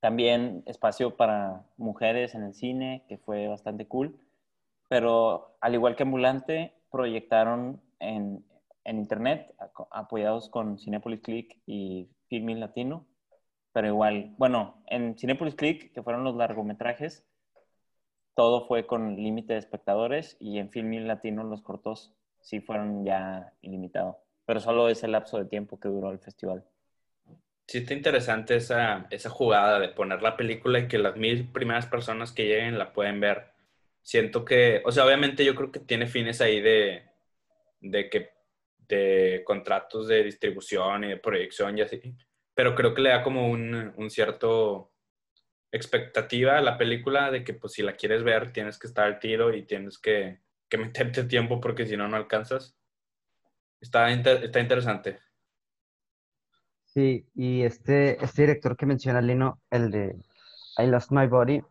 también 0.00 0.62
espacio 0.66 1.16
para 1.16 1.64
mujeres 1.76 2.34
en 2.34 2.42
el 2.42 2.54
cine, 2.54 3.04
que 3.08 3.18
fue 3.18 3.48
bastante 3.48 3.86
cool. 3.86 4.18
Pero 4.88 5.56
al 5.60 5.74
igual 5.74 5.96
que 5.96 6.02
Ambulante, 6.02 6.74
proyectaron 6.90 7.80
en, 8.00 8.44
en 8.84 8.98
internet, 8.98 9.54
apoyados 9.90 10.48
con 10.48 10.78
Cinepolis 10.78 11.20
Click 11.20 11.60
y 11.66 12.08
Filmin 12.28 12.60
Latino. 12.60 13.06
Pero 13.72 13.86
igual, 13.86 14.34
bueno, 14.36 14.82
en 14.86 15.16
Cinepolis 15.16 15.54
Click, 15.54 15.92
que 15.92 16.02
fueron 16.02 16.24
los 16.24 16.36
largometrajes, 16.36 17.24
todo 18.34 18.66
fue 18.66 18.86
con 18.86 19.16
límite 19.16 19.54
de 19.54 19.58
espectadores 19.58 20.36
y 20.40 20.58
en 20.58 20.70
Filmin 20.70 21.06
Latino 21.06 21.44
los 21.44 21.62
cortos 21.62 22.14
sí 22.42 22.60
fueron 22.60 23.04
ya 23.04 23.52
ilimitados. 23.62 24.16
Pero 24.44 24.60
solo 24.60 24.88
ese 24.88 25.08
lapso 25.08 25.38
de 25.38 25.46
tiempo 25.46 25.78
que 25.80 25.88
duró 25.88 26.10
el 26.10 26.18
festival. 26.18 26.64
Sí, 27.66 27.78
está 27.78 27.94
interesante 27.94 28.56
esa, 28.56 29.06
esa 29.10 29.30
jugada 29.30 29.78
de 29.78 29.88
poner 29.88 30.20
la 30.20 30.36
película 30.36 30.80
y 30.80 30.88
que 30.88 30.98
las 30.98 31.16
mil 31.16 31.50
primeras 31.50 31.86
personas 31.86 32.32
que 32.32 32.46
lleguen 32.46 32.78
la 32.78 32.92
pueden 32.92 33.20
ver. 33.20 33.52
Siento 34.02 34.44
que, 34.44 34.82
o 34.84 34.92
sea, 34.92 35.06
obviamente 35.06 35.44
yo 35.44 35.54
creo 35.54 35.70
que 35.70 35.80
tiene 35.80 36.06
fines 36.06 36.40
ahí 36.40 36.60
de, 36.60 37.04
de 37.80 38.10
que 38.10 38.30
de 38.88 39.42
contratos 39.46 40.08
de 40.08 40.24
distribución 40.24 41.04
y 41.04 41.08
de 41.08 41.16
proyección 41.16 41.78
y 41.78 41.82
así, 41.82 42.00
pero 42.54 42.74
creo 42.74 42.92
que 42.94 43.00
le 43.00 43.10
da 43.10 43.22
como 43.22 43.48
un, 43.48 43.94
un 43.96 44.10
cierto 44.10 44.92
expectativa 45.70 46.58
a 46.58 46.60
la 46.60 46.76
película 46.76 47.30
de 47.30 47.44
que 47.44 47.54
pues 47.54 47.72
si 47.72 47.82
la 47.82 47.94
quieres 47.94 48.22
ver 48.22 48.52
tienes 48.52 48.78
que 48.78 48.88
estar 48.88 49.06
al 49.06 49.18
tiro 49.18 49.54
y 49.54 49.62
tienes 49.62 49.98
que, 49.98 50.40
que 50.72 50.78
meterte 50.78 51.24
tiempo 51.34 51.60
porque 51.60 51.86
si 51.86 51.96
no, 51.96 52.08
no 52.08 52.16
alcanzas. 52.16 52.74
Está, 53.78 54.10
está 54.10 54.60
interesante. 54.60 55.18
Sí, 56.86 57.26
y 57.34 57.62
este, 57.62 58.22
este 58.24 58.42
director 58.42 58.76
que 58.76 58.86
menciona 58.86 59.20
Lino, 59.20 59.60
el 59.70 59.90
de 59.90 60.16
I 60.78 60.86
Lost 60.86 61.10
My 61.10 61.26
Body, 61.26 61.62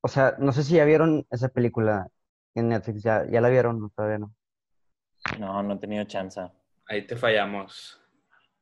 o 0.00 0.08
sea, 0.08 0.36
no 0.38 0.52
sé 0.52 0.62
si 0.62 0.74
ya 0.74 0.84
vieron 0.84 1.26
esa 1.30 1.48
película 1.48 2.08
en 2.54 2.68
Netflix, 2.68 3.02
ya, 3.02 3.26
ya 3.28 3.40
la 3.40 3.48
vieron, 3.48 3.90
todavía 3.90 4.18
no. 4.18 4.34
No, 5.38 5.62
no 5.62 5.74
he 5.74 5.78
tenido 5.78 6.04
chance. 6.04 6.40
Ahí 6.88 7.06
te 7.06 7.16
fallamos. 7.16 8.00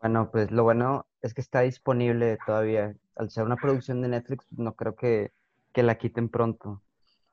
Bueno, 0.01 0.31
pues 0.31 0.51
lo 0.51 0.63
bueno 0.65 1.07
es 1.21 1.35
que 1.35 1.41
está 1.41 1.61
disponible 1.61 2.39
todavía. 2.47 2.97
Al 3.17 3.31
ser 3.31 3.45
una 3.45 3.57
producción 3.57 4.01
de 4.03 4.09
Netflix, 4.09 4.47
no 4.53 4.75
creo 4.75 4.97
que, 4.97 5.33
que 5.73 5.83
la 5.83 5.97
quiten 5.99 6.29
pronto. 6.29 6.83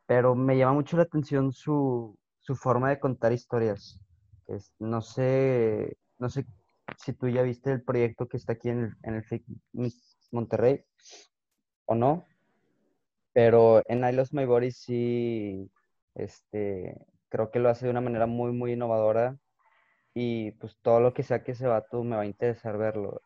Pero 0.05 0.35
me 0.35 0.57
llama 0.57 0.73
mucho 0.73 0.97
la 0.97 1.03
atención 1.03 1.53
su, 1.53 2.17
su 2.41 2.55
forma 2.55 2.89
de 2.89 2.99
contar 2.99 3.31
historias. 3.31 3.99
Es, 4.47 4.73
no 4.79 5.01
sé, 5.01 5.97
no 6.19 6.29
sé 6.29 6.45
si 6.97 7.13
tú 7.13 7.29
ya 7.29 7.41
viste 7.41 7.71
el 7.71 7.83
proyecto 7.83 8.27
que 8.27 8.37
está 8.37 8.53
aquí 8.53 8.69
en 8.69 8.79
el, 8.79 8.93
en 9.03 9.15
el 9.15 9.93
Monterrey 10.31 10.83
o 11.85 11.95
no, 11.95 12.27
pero 13.33 13.81
en 13.87 14.03
I 14.03 14.11
Lost 14.11 14.33
My 14.33 14.45
Body 14.45 14.71
sí, 14.71 15.71
este, 16.15 16.97
creo 17.29 17.49
que 17.51 17.59
lo 17.59 17.69
hace 17.69 17.85
de 17.85 17.91
una 17.91 18.01
manera 18.01 18.25
muy, 18.25 18.51
muy 18.51 18.73
innovadora 18.73 19.37
y 20.13 20.51
pues 20.51 20.77
todo 20.81 20.99
lo 20.99 21.13
que 21.13 21.23
sea 21.23 21.43
que 21.43 21.53
ese 21.53 21.67
vato 21.67 22.03
me 22.03 22.15
va 22.15 22.23
a 22.23 22.25
interesar 22.25 22.77
verlo. 22.77 23.21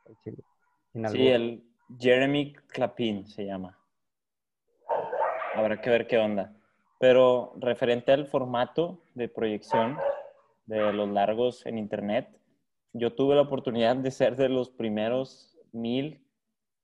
Sí, 1.09 1.27
el 1.27 1.63
Jeremy 1.99 2.53
Clapin 2.67 3.27
se 3.27 3.45
llama. 3.45 3.79
Habrá 5.55 5.81
que 5.81 5.89
ver 5.89 6.07
qué 6.07 6.17
onda. 6.17 6.53
Pero 6.99 7.53
referente 7.57 8.11
al 8.11 8.27
formato 8.27 9.01
de 9.13 9.27
proyección 9.27 9.97
de 10.65 10.93
los 10.93 11.09
largos 11.09 11.65
en 11.65 11.77
internet, 11.77 12.29
yo 12.93 13.13
tuve 13.13 13.35
la 13.35 13.41
oportunidad 13.41 13.95
de 13.95 14.11
ser 14.11 14.35
de 14.35 14.49
los 14.49 14.69
primeros 14.69 15.57
mil 15.71 16.25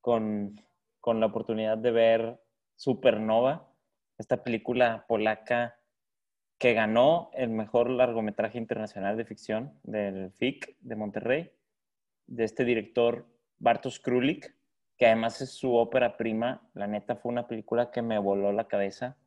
con, 0.02 0.60
con 1.00 1.19
la 1.19 1.28
oportunidad 1.28 1.78
de 1.78 1.91
ver 1.91 2.41
Supernova, 2.76 3.71
esta 4.17 4.43
película 4.43 5.06
polaca 5.08 5.78
que 6.58 6.74
ganó 6.74 7.32
el 7.34 7.50
mejor 7.50 7.89
largometraje 7.89 8.58
internacional 8.58 9.17
de 9.17 9.26
ficción 9.26 9.74
del 9.84 10.32
FIC 10.32 10.78
de 10.80 10.95
Monterrey, 10.95 11.52
de 12.28 12.43
este 12.43 12.65
director 12.65 13.26
Bartosz 13.58 14.00
Krulik, 14.00 14.56
que 14.95 15.08
además 15.08 15.41
es 15.41 15.52
su 15.52 15.76
ópera 15.76 16.17
prima. 16.17 16.69
La 16.74 16.86
neta 16.86 17.15
fue 17.15 17.32
una 17.32 17.47
película 17.47 17.89
que 17.89 18.04
me 18.04 18.19
voló 18.19 18.52
la 18.52 18.67
cabeza. 18.67 19.17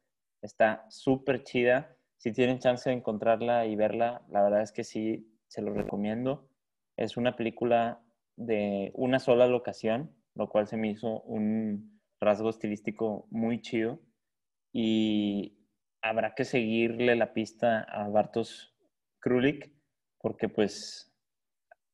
Está 0.44 0.85
súper 0.90 1.42
chida. 1.42 1.96
Si 2.18 2.30
tienen 2.30 2.59
chance 2.59 2.90
de 2.90 2.96
encontrarla 2.96 3.64
y 3.64 3.76
verla, 3.76 4.22
la 4.28 4.42
verdad 4.42 4.61
es 4.61 4.72
que 4.72 4.85
sí, 4.85 5.35
se 5.48 5.62
lo 5.62 5.72
recomiendo. 5.72 6.50
Es 6.98 7.16
una 7.16 7.35
película 7.35 8.02
de 8.37 8.92
una 8.94 9.20
sola 9.20 9.46
locación, 9.46 10.14
lo 10.35 10.50
cual 10.50 10.66
se 10.66 10.76
me 10.76 10.90
hizo 10.90 11.22
un 11.22 11.98
rasgo 12.20 12.50
estilístico 12.50 13.26
muy 13.30 13.62
chido. 13.62 14.00
Y 14.70 15.57
habrá 16.02 16.35
que 16.35 16.44
seguirle 16.44 17.16
la 17.16 17.33
pista 17.33 17.80
a 17.80 18.07
Bartos 18.11 18.76
Krulik, 19.20 19.72
porque 20.20 20.50
pues 20.50 21.11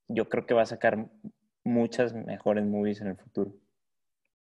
yo 0.09 0.29
creo 0.29 0.47
que 0.47 0.55
va 0.55 0.63
a 0.63 0.67
sacar 0.67 1.09
muchas 1.63 2.15
mejores 2.15 2.67
movies 2.67 3.01
en 3.01 3.07
el 3.07 3.17
futuro. 3.17 3.55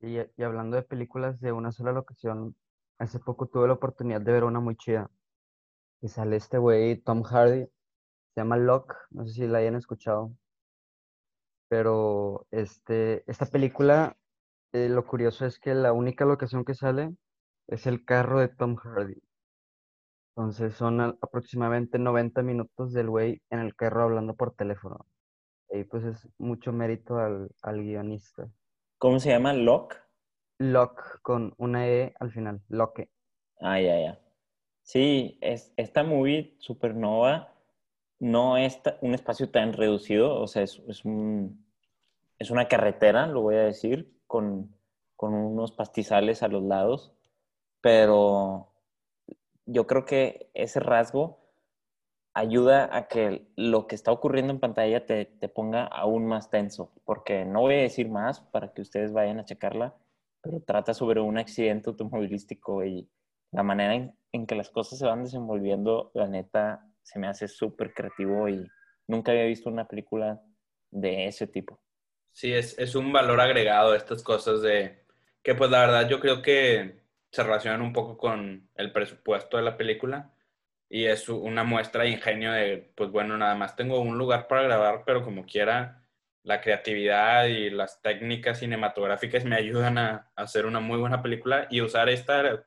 Y, 0.01 0.19
y, 0.19 0.43
hablando 0.43 0.75
de 0.75 0.83
películas 0.83 1.41
de 1.41 1.51
una 1.51 1.71
sola 1.71 1.91
locación, 1.93 2.55
hace 2.99 3.19
poco 3.19 3.47
tuve 3.47 3.67
la 3.67 3.73
oportunidad 3.73 4.21
de 4.21 4.31
ver 4.31 4.43
una 4.43 4.59
muy 4.59 4.75
chida. 4.75 5.09
Y 6.01 6.09
sale 6.09 6.35
este 6.35 6.57
güey, 6.57 6.97
Tom 6.97 7.23
Hardy, 7.23 7.65
se 7.65 8.41
llama 8.41 8.57
Locke, 8.57 8.95
no 9.09 9.25
sé 9.25 9.33
si 9.33 9.47
la 9.47 9.59
hayan 9.59 9.75
escuchado. 9.75 10.31
Pero 11.69 12.47
este, 12.51 13.23
esta 13.29 13.45
película, 13.45 14.17
eh, 14.73 14.89
lo 14.89 15.05
curioso 15.05 15.45
es 15.45 15.59
que 15.59 15.73
la 15.73 15.93
única 15.93 16.25
locación 16.25 16.63
que 16.63 16.75
sale 16.75 17.15
es 17.67 17.87
el 17.87 18.05
carro 18.05 18.39
de 18.39 18.47
Tom 18.47 18.75
Hardy. 18.75 19.21
Entonces 20.35 20.75
son 20.75 21.01
aproximadamente 21.01 21.97
90 21.97 22.43
minutos 22.43 22.93
del 22.93 23.09
güey 23.09 23.41
en 23.49 23.59
el 23.59 23.75
carro 23.75 24.03
hablando 24.03 24.35
por 24.35 24.53
teléfono. 24.53 25.05
Y 25.69 25.83
pues 25.83 26.03
es 26.05 26.29
mucho 26.37 26.71
mérito 26.71 27.17
al, 27.17 27.49
al 27.63 27.81
guionista. 27.81 28.47
¿Cómo 28.99 29.19
se 29.19 29.29
llama? 29.29 29.53
¿Locke? 29.53 29.97
Locke 30.59 31.19
con 31.21 31.53
una 31.57 31.87
E 31.87 32.13
al 32.19 32.31
final, 32.31 32.61
Locke. 32.69 33.09
Ah, 33.59 33.79
ya, 33.79 33.99
ya. 33.99 34.19
Sí, 34.81 35.37
es, 35.41 35.73
esta 35.77 36.03
movie 36.03 36.55
Supernova 36.59 37.53
no 38.19 38.57
es 38.57 38.79
un 39.01 39.13
espacio 39.13 39.49
tan 39.49 39.73
reducido, 39.73 40.39
o 40.41 40.47
sea, 40.47 40.63
es, 40.63 40.81
es, 40.87 41.05
un, 41.05 41.65
es 42.39 42.51
una 42.51 42.67
carretera, 42.67 43.27
lo 43.27 43.41
voy 43.41 43.55
a 43.55 43.63
decir, 43.63 44.17
con, 44.27 44.75
con, 45.15 45.33
unos 45.33 45.71
pastizales 45.71 46.41
a 46.43 46.47
los 46.47 46.63
lados, 46.63 47.13
pero 47.81 48.71
yo 49.65 49.87
creo 49.87 50.05
que 50.05 50.49
ese 50.53 50.79
rasgo 50.79 51.39
ayuda 52.33 52.95
a 52.95 53.07
que 53.07 53.47
lo 53.55 53.87
que 53.87 53.95
está 53.95 54.11
ocurriendo 54.11 54.53
en 54.53 54.59
pantalla 54.59 55.05
te, 55.05 55.25
te 55.25 55.49
ponga 55.49 55.85
aún 55.85 56.25
más 56.27 56.49
tenso, 56.49 56.91
porque 57.05 57.45
no 57.45 57.61
voy 57.61 57.75
a 57.75 57.81
decir 57.81 58.09
más 58.09 58.41
para 58.41 58.73
que 58.73 58.81
ustedes 58.81 59.13
vayan 59.13 59.39
a 59.39 59.45
checarla, 59.45 59.95
pero 60.41 60.61
trata 60.61 60.93
sobre 60.93 61.19
un 61.19 61.37
accidente 61.37 61.89
automovilístico 61.89 62.83
y 62.85 63.09
la 63.51 63.63
manera 63.63 63.95
en, 64.31 64.45
que 64.45 64.55
las 64.55 64.69
cosas 64.69 64.99
se 64.99 65.05
van 65.05 65.23
desenvolviendo, 65.23 66.11
la 66.13 66.27
neta, 66.27 66.85
se 67.01 67.19
me 67.19 67.27
hace 67.27 67.47
súper 67.47 67.93
creativo 67.93 68.47
y 68.49 68.67
nunca 69.07 69.31
había 69.31 69.45
visto 69.45 69.69
una 69.69 69.87
película 69.87 70.41
de 70.91 71.27
ese 71.27 71.47
tipo. 71.47 71.81
Sí, 72.31 72.53
es, 72.53 72.77
es 72.77 72.93
un 72.95 73.11
valor 73.11 73.41
agregado 73.41 73.95
estas 73.95 74.21
cosas 74.21 74.61
de 74.61 75.05
que 75.41 75.55
pues 75.55 75.71
la 75.71 75.79
verdad 75.79 76.07
yo 76.07 76.19
creo 76.19 76.41
que 76.41 77.01
se 77.31 77.43
relacionan 77.43 77.81
un 77.81 77.93
poco 77.93 78.17
con 78.17 78.69
el 78.75 78.91
presupuesto 78.91 79.57
de 79.57 79.63
la 79.63 79.77
película, 79.77 80.33
y 80.89 81.05
es 81.05 81.27
una 81.29 81.63
muestra 81.63 82.03
de 82.03 82.11
ingenio 82.11 82.51
de, 82.51 82.91
pues 82.95 83.11
bueno, 83.11 83.37
nada 83.37 83.55
más 83.55 83.75
tengo 83.75 83.99
un 83.99 84.17
lugar 84.17 84.47
para 84.47 84.63
grabar, 84.63 85.03
pero 85.05 85.23
como 85.23 85.45
quiera, 85.45 86.06
la 86.47 86.61
creatividad 86.61 87.45
y 87.45 87.69
las 87.69 88.01
técnicas 88.01 88.59
cinematográficas 88.59 89.43
me 89.43 89.57
ayudan 89.57 89.97
a, 89.97 90.31
hacer 90.35 90.65
una 90.65 90.79
muy 90.79 90.97
buena 90.97 91.21
película 91.21 91.67
y 91.69 91.81
usar 91.81 92.07
esta, 92.07 92.65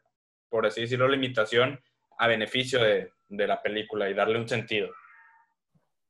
por 0.51 0.67
así 0.67 0.83
decirlo, 0.83 1.09
limitación 1.09 1.81
a 2.19 2.29
beneficio 2.29 2.83
de, 2.83 3.11
de 3.29 3.47
la 3.47 3.63
película 3.63 4.11
y 4.11 4.15
darle 4.15 4.39
un 4.39 4.49
sentido. 4.49 4.91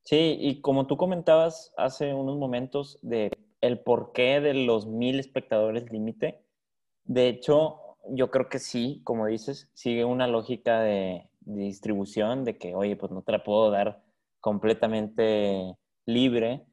Sí, 0.02 0.36
y 0.40 0.60
como 0.60 0.88
tú 0.88 0.96
comentabas 0.96 1.72
hace 1.76 2.12
unos 2.12 2.36
momentos 2.38 2.98
de 3.02 3.30
el 3.60 3.78
porqué 3.78 4.40
de 4.40 4.54
los 4.54 4.88
mil 4.88 5.20
espectadores 5.20 5.92
límite, 5.92 6.42
de 7.04 7.28
hecho, 7.28 7.96
yo 8.08 8.32
creo 8.32 8.48
que 8.48 8.58
sí, 8.58 9.00
como 9.04 9.26
dices, 9.26 9.70
sigue 9.74 10.04
una 10.04 10.26
lógica 10.26 10.80
de, 10.80 11.28
distribución, 11.40 12.44
de 12.44 12.58
que, 12.58 12.74
oye, 12.74 12.96
pues 12.96 13.12
no 13.12 13.22
te 13.22 13.32
la 13.32 13.44
puedo 13.44 13.70
dar 13.70 14.02
completamente 14.40 15.76
libre. 16.06 16.66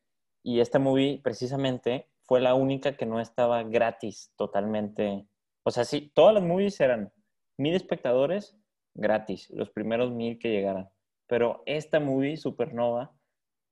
Y 0.48 0.62
esta 0.62 0.80
movie, 0.80 1.20
precisamente, 1.22 2.08
fue 2.24 2.40
la 2.40 2.56
única 2.56 2.96
que 2.96 3.06
no 3.06 3.20
estaba 3.20 3.64
gratis 3.64 4.32
totalmente. 4.38 5.28
O 5.64 5.72
sea, 5.72 5.84
sí, 5.84 6.10
todas 6.16 6.34
las 6.34 6.42
movies 6.42 6.80
eran 6.80 7.12
mil 7.58 7.76
espectadores 7.76 8.56
gratis, 8.94 9.50
los 9.50 9.70
primeros 9.70 10.14
mil 10.14 10.40
que 10.40 10.52
llegaran. 10.52 10.90
Pero 11.28 11.64
esta 11.66 12.00
movie, 12.00 12.38
Supernova, 12.38 13.14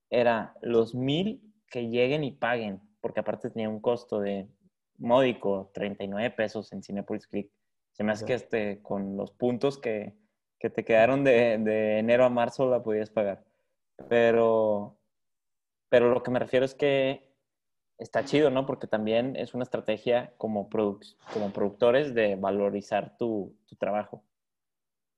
era 0.09 0.53
los 0.61 0.93
mil 0.93 1.49
que 1.69 1.87
lleguen 1.87 2.25
y 2.25 2.33
paguen, 2.33 2.81
porque 2.99 3.21
aparte 3.21 3.49
tenía 3.49 3.69
un 3.69 3.79
costo 3.79 4.19
de 4.19 4.49
módico, 4.97 5.71
39 5.73 6.29
pesos 6.31 6.73
en 6.73 6.83
Cinepolis 6.83 7.27
Click. 7.27 7.49
Se 7.93 8.03
me 8.03 8.11
hace 8.11 8.25
que 8.25 8.33
este, 8.33 8.81
con 8.81 9.15
los 9.15 9.31
puntos 9.31 9.77
que, 9.77 10.13
que 10.59 10.69
te 10.69 10.83
quedaron 10.83 11.23
de, 11.23 11.57
de, 11.57 11.99
enero 11.99 12.25
a 12.25 12.29
marzo 12.29 12.69
la 12.69 12.83
podías 12.83 13.09
pagar. 13.09 13.45
Pero, 14.09 14.97
pero 15.95 16.13
lo 16.13 16.23
que 16.23 16.29
me 16.29 16.39
refiero 16.39 16.65
es 16.65 16.75
que 16.75 17.31
está 17.97 18.25
chido, 18.25 18.49
¿no? 18.49 18.65
Porque 18.65 18.85
también 18.85 19.37
es 19.37 19.53
una 19.53 19.63
estrategia 19.63 20.33
como, 20.37 20.67
como 20.69 21.53
productores 21.53 22.13
de 22.13 22.35
valorizar 22.35 23.15
tu, 23.17 23.57
tu, 23.65 23.77
trabajo. 23.77 24.21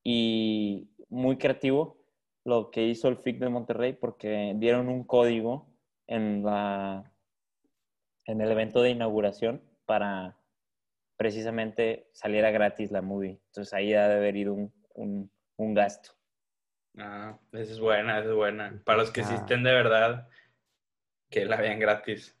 Y 0.04 0.88
muy 1.08 1.36
creativo 1.36 1.98
lo 2.44 2.70
que 2.70 2.84
hizo 2.84 3.08
el 3.08 3.16
FIC 3.16 3.40
de 3.40 3.48
Monterrey 3.48 3.92
porque 3.92 4.52
dieron 4.54 4.88
un 4.88 5.02
código 5.02 5.66
en, 6.06 6.44
la, 6.44 7.12
en 8.26 8.40
el 8.40 8.52
evento 8.52 8.80
de 8.80 8.90
inauguración 8.90 9.60
para 9.84 10.36
precisamente 11.16 12.08
saliera 12.12 12.52
gratis 12.52 12.92
la 12.92 13.02
movie. 13.02 13.40
Entonces 13.46 13.74
ahí 13.74 13.94
ha 13.94 14.06
de 14.06 14.14
haber 14.14 14.36
ido 14.36 14.54
un, 14.54 14.72
un, 14.94 15.28
un 15.56 15.74
gasto. 15.74 16.10
Ah, 16.96 17.36
esa 17.50 17.72
es 17.72 17.80
buena, 17.80 18.20
esa 18.20 18.28
es 18.28 18.34
buena. 18.36 18.80
Para 18.84 18.98
los 18.98 19.10
que 19.10 19.22
existen 19.22 19.64
de 19.64 19.72
verdad, 19.72 20.28
que 21.30 21.44
la 21.44 21.56
vean 21.56 21.78
gratis. 21.78 22.36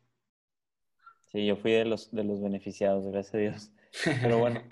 Sí, 1.30 1.46
yo 1.46 1.56
fui 1.56 1.72
de 1.72 1.84
los, 1.84 2.10
de 2.10 2.24
los 2.24 2.40
beneficiados, 2.40 3.06
gracias 3.10 3.34
a 3.34 3.38
Dios. 3.38 3.72
Pero 4.22 4.38
bueno. 4.38 4.62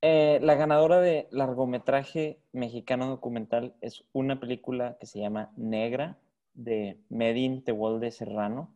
Eh, 0.00 0.40
la 0.42 0.56
ganadora 0.56 1.00
de 1.00 1.28
largometraje 1.30 2.40
mexicano 2.52 3.06
documental 3.06 3.76
es 3.80 4.04
una 4.12 4.40
película 4.40 4.96
que 4.98 5.06
se 5.06 5.20
llama 5.20 5.52
Negra, 5.56 6.18
de 6.54 6.98
Medin 7.08 7.62
Tewolde 7.62 8.10
Serrano 8.10 8.74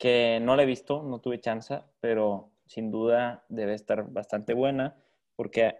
que 0.00 0.40
no 0.40 0.56
la 0.56 0.62
he 0.62 0.66
visto, 0.66 1.02
no 1.02 1.20
tuve 1.20 1.40
chance, 1.40 1.82
pero 2.00 2.50
sin 2.64 2.90
duda 2.90 3.44
debe 3.50 3.74
estar 3.74 4.10
bastante 4.10 4.54
buena 4.54 4.96
porque 5.36 5.76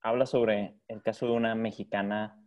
habla 0.00 0.24
sobre 0.24 0.78
el 0.88 1.02
caso 1.02 1.26
de 1.26 1.32
una 1.32 1.54
mexicana 1.54 2.42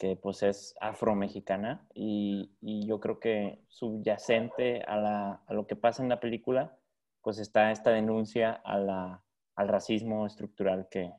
que 0.00 0.16
pues 0.16 0.42
es 0.42 0.74
afromexicana 0.80 1.86
y, 1.94 2.50
y 2.62 2.86
yo 2.86 3.00
creo 3.00 3.20
que 3.20 3.60
subyacente 3.68 4.82
a, 4.88 4.96
la, 4.96 5.42
a, 5.46 5.52
lo 5.52 5.66
que 5.66 5.76
pasa 5.76 6.02
en 6.02 6.08
la 6.08 6.20
película 6.20 6.74
pues 7.20 7.38
está 7.38 7.70
esta 7.70 7.90
denuncia 7.90 8.62
a 8.64 8.78
la, 8.78 9.22
al 9.56 9.68
racismo 9.68 10.26
estructural 10.26 10.88
que, 10.90 11.12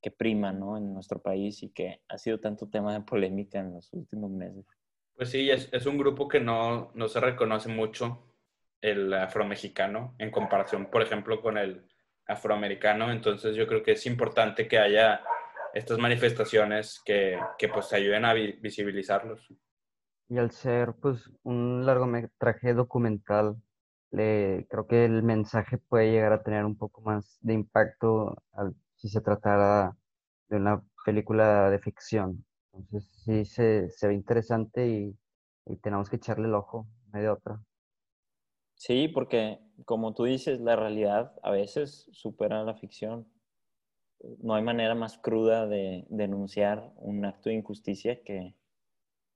que 0.00 0.12
prima 0.12 0.52
¿no? 0.52 0.76
en 0.76 0.94
nuestro 0.94 1.20
país 1.20 1.64
y 1.64 1.70
que 1.70 2.00
ha 2.08 2.16
sido 2.16 2.38
tanto 2.38 2.68
tema 2.68 2.94
de 2.94 3.00
polémica 3.00 3.58
en 3.58 3.74
los 3.74 3.92
últimos 3.92 4.30
meses. 4.30 4.64
Pues 5.16 5.30
sí, 5.30 5.50
es, 5.50 5.68
es 5.72 5.84
un 5.84 5.98
grupo 5.98 6.28
que 6.28 6.38
no, 6.38 6.92
no, 6.94 7.08
se 7.08 7.18
reconoce 7.18 7.68
mucho, 7.68 8.22
el 8.80 9.12
afromexicano, 9.14 10.14
en 10.18 10.30
comparación, 10.30 10.86
por 10.86 11.02
ejemplo, 11.02 11.40
con 11.42 11.58
el 11.58 11.84
afroamericano. 12.28 13.10
Entonces 13.10 13.56
yo 13.56 13.66
creo 13.66 13.82
que 13.82 13.92
es 13.92 14.06
importante 14.06 14.68
que 14.68 14.78
haya 14.78 15.22
estas 15.76 15.98
manifestaciones 15.98 17.02
que, 17.04 17.38
que 17.58 17.68
pues 17.68 17.92
ayuden 17.92 18.24
a 18.24 18.32
visibilizarlos. 18.32 19.46
Y 20.28 20.38
al 20.38 20.50
ser 20.50 20.94
pues 20.94 21.30
un 21.42 21.84
largometraje 21.84 22.72
documental, 22.72 23.56
le, 24.10 24.66
creo 24.70 24.86
que 24.86 25.04
el 25.04 25.22
mensaje 25.22 25.76
puede 25.76 26.10
llegar 26.10 26.32
a 26.32 26.42
tener 26.42 26.64
un 26.64 26.78
poco 26.78 27.02
más 27.02 27.38
de 27.42 27.52
impacto 27.52 28.42
al, 28.52 28.74
si 28.94 29.08
se 29.08 29.20
tratara 29.20 29.94
de 30.48 30.56
una 30.56 30.82
película 31.04 31.68
de 31.68 31.78
ficción. 31.78 32.44
Entonces 32.72 33.10
sí 33.24 33.44
se, 33.44 33.90
se 33.90 34.08
ve 34.08 34.14
interesante 34.14 34.88
y, 34.88 35.14
y, 35.66 35.76
tenemos 35.76 36.08
que 36.08 36.16
echarle 36.16 36.48
el 36.48 36.54
ojo, 36.54 36.86
medio 37.12 37.34
otra. 37.34 37.60
Sí, 38.74 39.08
porque 39.08 39.58
como 39.84 40.14
tú 40.14 40.24
dices, 40.24 40.58
la 40.60 40.74
realidad 40.74 41.34
a 41.42 41.50
veces 41.50 42.08
supera 42.12 42.64
la 42.64 42.76
ficción. 42.76 43.26
No 44.38 44.54
hay 44.54 44.62
manera 44.62 44.94
más 44.94 45.18
cruda 45.18 45.66
de 45.66 46.06
denunciar 46.08 46.92
un 46.96 47.24
acto 47.24 47.48
de 47.48 47.56
injusticia 47.56 48.22
que, 48.22 48.54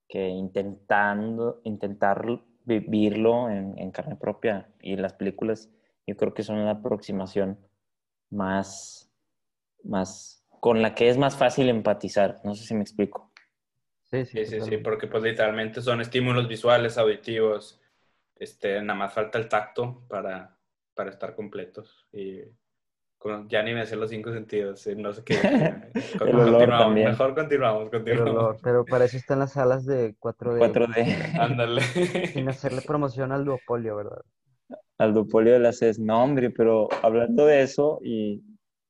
que 0.08 0.28
intentando, 0.28 1.60
intentar 1.64 2.24
vivirlo 2.64 3.50
en, 3.50 3.78
en, 3.78 3.90
carne 3.90 4.16
propia. 4.16 4.72
Y 4.80 4.96
las 4.96 5.12
películas 5.14 5.70
yo 6.06 6.16
creo 6.16 6.34
que 6.34 6.42
son 6.42 6.64
la 6.64 6.72
aproximación 6.72 7.58
más, 8.30 9.12
más, 9.84 10.44
con 10.60 10.82
la 10.82 10.94
que 10.94 11.08
es 11.08 11.18
más 11.18 11.36
fácil 11.36 11.68
empatizar. 11.68 12.40
No 12.44 12.54
sé 12.54 12.64
si 12.64 12.74
me 12.74 12.82
explico. 12.82 13.30
Sí, 14.10 14.24
sí, 14.24 14.44
sí, 14.44 14.60
sí, 14.60 14.76
porque 14.78 15.06
pues 15.06 15.22
literalmente 15.22 15.80
son 15.80 16.00
estímulos 16.00 16.48
visuales, 16.48 16.98
auditivos, 16.98 17.80
este, 18.34 18.82
nada 18.82 18.98
más 18.98 19.14
falta 19.14 19.38
el 19.38 19.48
tacto 19.48 20.04
para, 20.08 20.58
para 20.94 21.10
estar 21.10 21.36
completos. 21.36 22.08
Y 22.12 22.40
ya 23.48 23.62
ni 23.62 23.74
me 23.74 23.86
sé 23.86 23.96
los 23.96 24.10
cinco 24.10 24.32
sentidos, 24.32 24.86
no 24.96 25.12
sé 25.12 25.22
qué. 25.24 25.34
continuamos, 26.18 26.94
mejor 26.94 27.34
continuamos, 27.34 27.90
continuamos. 27.90 28.56
pero 28.62 28.84
para 28.84 29.04
eso 29.04 29.16
están 29.16 29.40
las 29.40 29.52
salas 29.52 29.84
de 29.84 30.14
4D. 30.16 30.72
4D. 30.72 31.38
Ándale. 31.38 31.80
Sin 32.32 32.48
hacerle 32.48 32.80
promoción 32.80 33.32
al 33.32 33.44
duopolio, 33.44 33.96
¿verdad? 33.96 34.22
Al 34.98 35.12
duopolio 35.12 35.52
de 35.52 35.60
la 35.60 35.72
CES. 35.72 35.98
No, 35.98 36.22
hombre, 36.22 36.50
pero 36.50 36.88
hablando 37.02 37.44
de 37.44 37.62
eso 37.62 38.00
y 38.02 38.42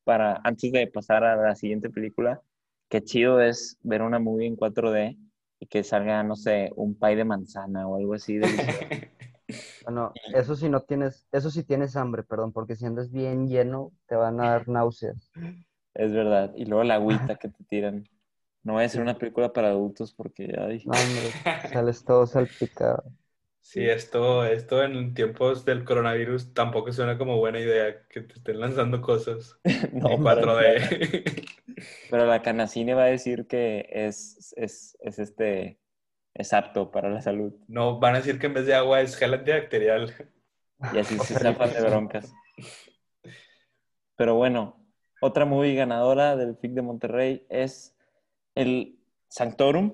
para 0.05 0.40
antes 0.45 0.71
de 0.73 0.87
pasar 0.87 1.25
a 1.25 1.37
la 1.37 1.55
siguiente 1.57 1.90
película, 1.90 2.40
qué 2.88 3.03
chido 3.03 3.40
es 3.40 3.79
ver 3.83 4.03
una 4.03 4.19
movie 4.19 4.47
en 4.47 4.57
4D 4.57 5.16
y 5.61 5.66
que 5.66 5.83
salga, 5.83 6.23
no 6.23 6.37
sé, 6.37 6.71
un 6.77 6.97
pay 6.97 7.16
de 7.16 7.25
manzana 7.25 7.87
o 7.87 7.97
algo 7.97 8.14
así. 8.14 8.40
bueno, 9.85 10.12
eso 10.35 10.57
sí 10.57 10.69
no 10.69 10.81
tienes, 10.83 11.27
eso 11.33 11.51
sí 11.51 11.64
tienes 11.64 11.97
hambre, 11.97 12.23
perdón, 12.23 12.53
porque 12.53 12.77
si 12.77 12.87
andas 12.87 13.11
bien 13.11 13.49
lleno 13.49 13.93
te 14.07 14.16
van 14.16 14.40
a 14.40 14.51
dar 14.51 14.69
náuseas. 14.69 15.31
Es 15.95 16.12
verdad. 16.12 16.53
Y 16.57 16.64
luego 16.66 16.85
la 16.85 16.95
agüita 16.97 17.37
que 17.37 17.49
te 17.49 17.64
tiran. 17.64 18.09
No 18.62 18.75
va 18.75 18.83
a 18.83 18.88
ser 18.88 19.01
una 19.01 19.16
película 19.16 19.53
para 19.53 19.69
adultos 19.69 20.12
porque 20.12 20.49
ya 20.49 20.66
dije. 20.66 20.87
No, 20.87 20.93
hombre, 20.93 21.71
sales 21.73 22.05
todo 22.05 22.27
salpicado. 22.27 23.05
Sí, 23.62 23.88
esto, 23.88 24.45
esto 24.45 24.83
en 24.83 25.14
tiempos 25.14 25.64
del 25.64 25.85
coronavirus 25.85 26.53
tampoco 26.55 26.93
suena 26.93 27.16
como 27.16 27.38
buena 27.38 27.61
idea 27.61 28.07
que 28.09 28.23
te 28.23 28.35
estén 28.35 28.59
lanzando 28.59 29.01
cosas 29.01 29.59
no, 29.93 30.11
en 30.11 30.23
4D. 30.23 31.47
Pero 32.11 32.27
la 32.27 32.43
canacine 32.43 32.95
va 32.95 33.05
a 33.05 33.07
decir 33.07 33.47
que 33.47 33.87
es, 33.90 34.53
es, 34.57 34.97
es, 35.01 35.19
este, 35.19 35.79
es 36.35 36.53
apto 36.53 36.90
para 36.90 37.11
la 37.11 37.21
salud. 37.21 37.53
No, 37.69 37.99
van 37.99 38.14
a 38.14 38.19
decir 38.19 38.38
que 38.38 38.47
en 38.47 38.55
vez 38.55 38.66
de 38.66 38.75
agua 38.75 39.01
es 39.01 39.16
gel 39.16 39.35
antibacterial. 39.35 40.14
Y 40.93 40.99
así 40.99 41.19
se 41.21 41.35
zafan 41.35 41.73
de 41.73 41.83
broncas. 41.83 42.33
Pero 44.16 44.35
bueno, 44.35 44.81
otra 45.21 45.45
movie 45.45 45.75
ganadora 45.75 46.37
del 46.37 46.57
FIC 46.57 46.73
de 46.73 46.83
Monterrey 46.83 47.47
es 47.49 47.97
el 48.55 48.99
Sanctorum 49.29 49.93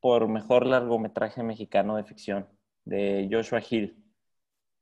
por 0.00 0.28
mejor 0.28 0.66
largometraje 0.66 1.42
mexicano 1.42 1.96
de 1.96 2.04
ficción 2.04 2.48
de 2.84 3.28
Joshua 3.30 3.60
Hill. 3.68 4.02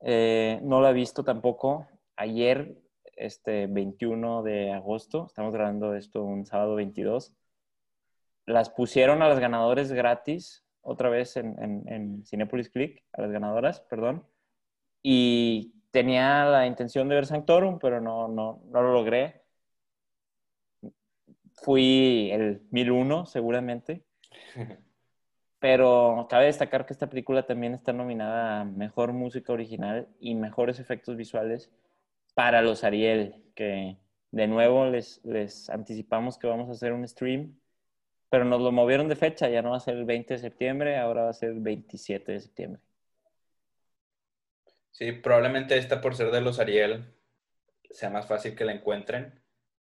Eh, 0.00 0.60
no 0.62 0.80
la 0.80 0.90
he 0.90 0.94
visto 0.94 1.24
tampoco. 1.24 1.88
Ayer, 2.16 2.78
este 3.16 3.66
21 3.66 4.42
de 4.42 4.72
agosto, 4.72 5.26
estamos 5.26 5.52
grabando 5.52 5.94
esto 5.94 6.22
un 6.22 6.44
sábado 6.44 6.74
22, 6.74 7.34
las 8.46 8.70
pusieron 8.70 9.22
a 9.22 9.28
las 9.28 9.40
ganadores 9.40 9.92
gratis, 9.92 10.65
otra 10.86 11.10
vez 11.10 11.36
en, 11.36 11.56
en, 11.88 12.24
Cinepolis 12.24 12.70
Click, 12.70 13.04
a 13.12 13.22
las 13.22 13.30
ganadoras, 13.30 13.80
perdón. 13.82 14.24
Y 15.02 15.74
tenía 15.90 16.44
la 16.46 16.66
intención 16.66 17.08
de 17.08 17.16
ver 17.16 17.26
Sanctorum, 17.26 17.78
pero 17.78 18.00
no, 18.00 18.28
no, 18.28 18.62
no 18.70 18.82
lo 18.82 18.92
logré. 18.92 19.42
fui 21.54 22.30
el 22.32 22.62
1001 22.70 23.26
seguramente. 23.26 24.04
Pero 25.58 26.26
cabe 26.28 26.46
destacar 26.46 26.84
que 26.86 26.92
esta 26.92 27.08
película 27.08 27.46
también 27.46 27.74
está 27.74 27.92
nominada 27.92 28.60
a 28.60 28.64
Mejor 28.64 29.12
Música 29.12 29.52
Original 29.52 30.06
y 30.20 30.34
Mejores 30.34 30.78
Efectos 30.78 31.16
Visuales 31.16 31.70
para 32.34 32.60
los 32.62 32.84
Ariel, 32.84 33.42
que 33.54 33.96
de 34.32 34.46
nuevo 34.46 34.86
les, 34.86 35.24
les 35.24 35.70
anticipamos 35.70 36.38
que 36.38 36.46
vamos 36.46 36.68
a 36.68 36.72
hacer 36.72 36.92
un 36.92 37.08
stream, 37.08 37.58
pero 38.28 38.44
nos 38.44 38.60
lo 38.60 38.72
movieron 38.72 39.08
de 39.08 39.16
fecha, 39.16 39.48
ya 39.48 39.62
no 39.62 39.70
va 39.70 39.76
a 39.76 39.80
ser 39.80 39.96
el 39.96 40.04
20 40.04 40.34
de 40.34 40.40
septiembre, 40.40 40.96
ahora 40.98 41.24
va 41.24 41.30
a 41.30 41.34
ser 41.34 41.50
el 41.50 41.60
27 41.60 42.32
de 42.32 42.40
septiembre. 42.40 42.82
Sí, 44.90 45.12
probablemente 45.12 45.76
esta 45.76 46.00
por 46.00 46.16
ser 46.16 46.30
de 46.30 46.40
los 46.40 46.58
Ariel 46.58 47.14
sea 47.90 48.10
más 48.10 48.26
fácil 48.26 48.54
que 48.54 48.64
la 48.64 48.72
encuentren, 48.72 49.42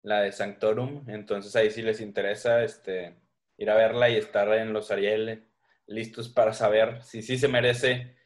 la 0.02 0.20
de 0.20 0.32
Sanctorum, 0.32 1.08
entonces 1.08 1.54
ahí 1.56 1.70
sí 1.70 1.82
les 1.82 2.00
interesa 2.00 2.64
este, 2.64 3.16
ir 3.56 3.70
a 3.70 3.76
verla 3.76 4.08
y 4.10 4.16
estar 4.16 4.52
en 4.54 4.72
los 4.72 4.90
Ariel 4.90 5.48
listos 5.86 6.28
para 6.28 6.52
saber 6.52 7.02
si 7.02 7.22
sí 7.22 7.38
se 7.38 7.48
merece 7.48 8.16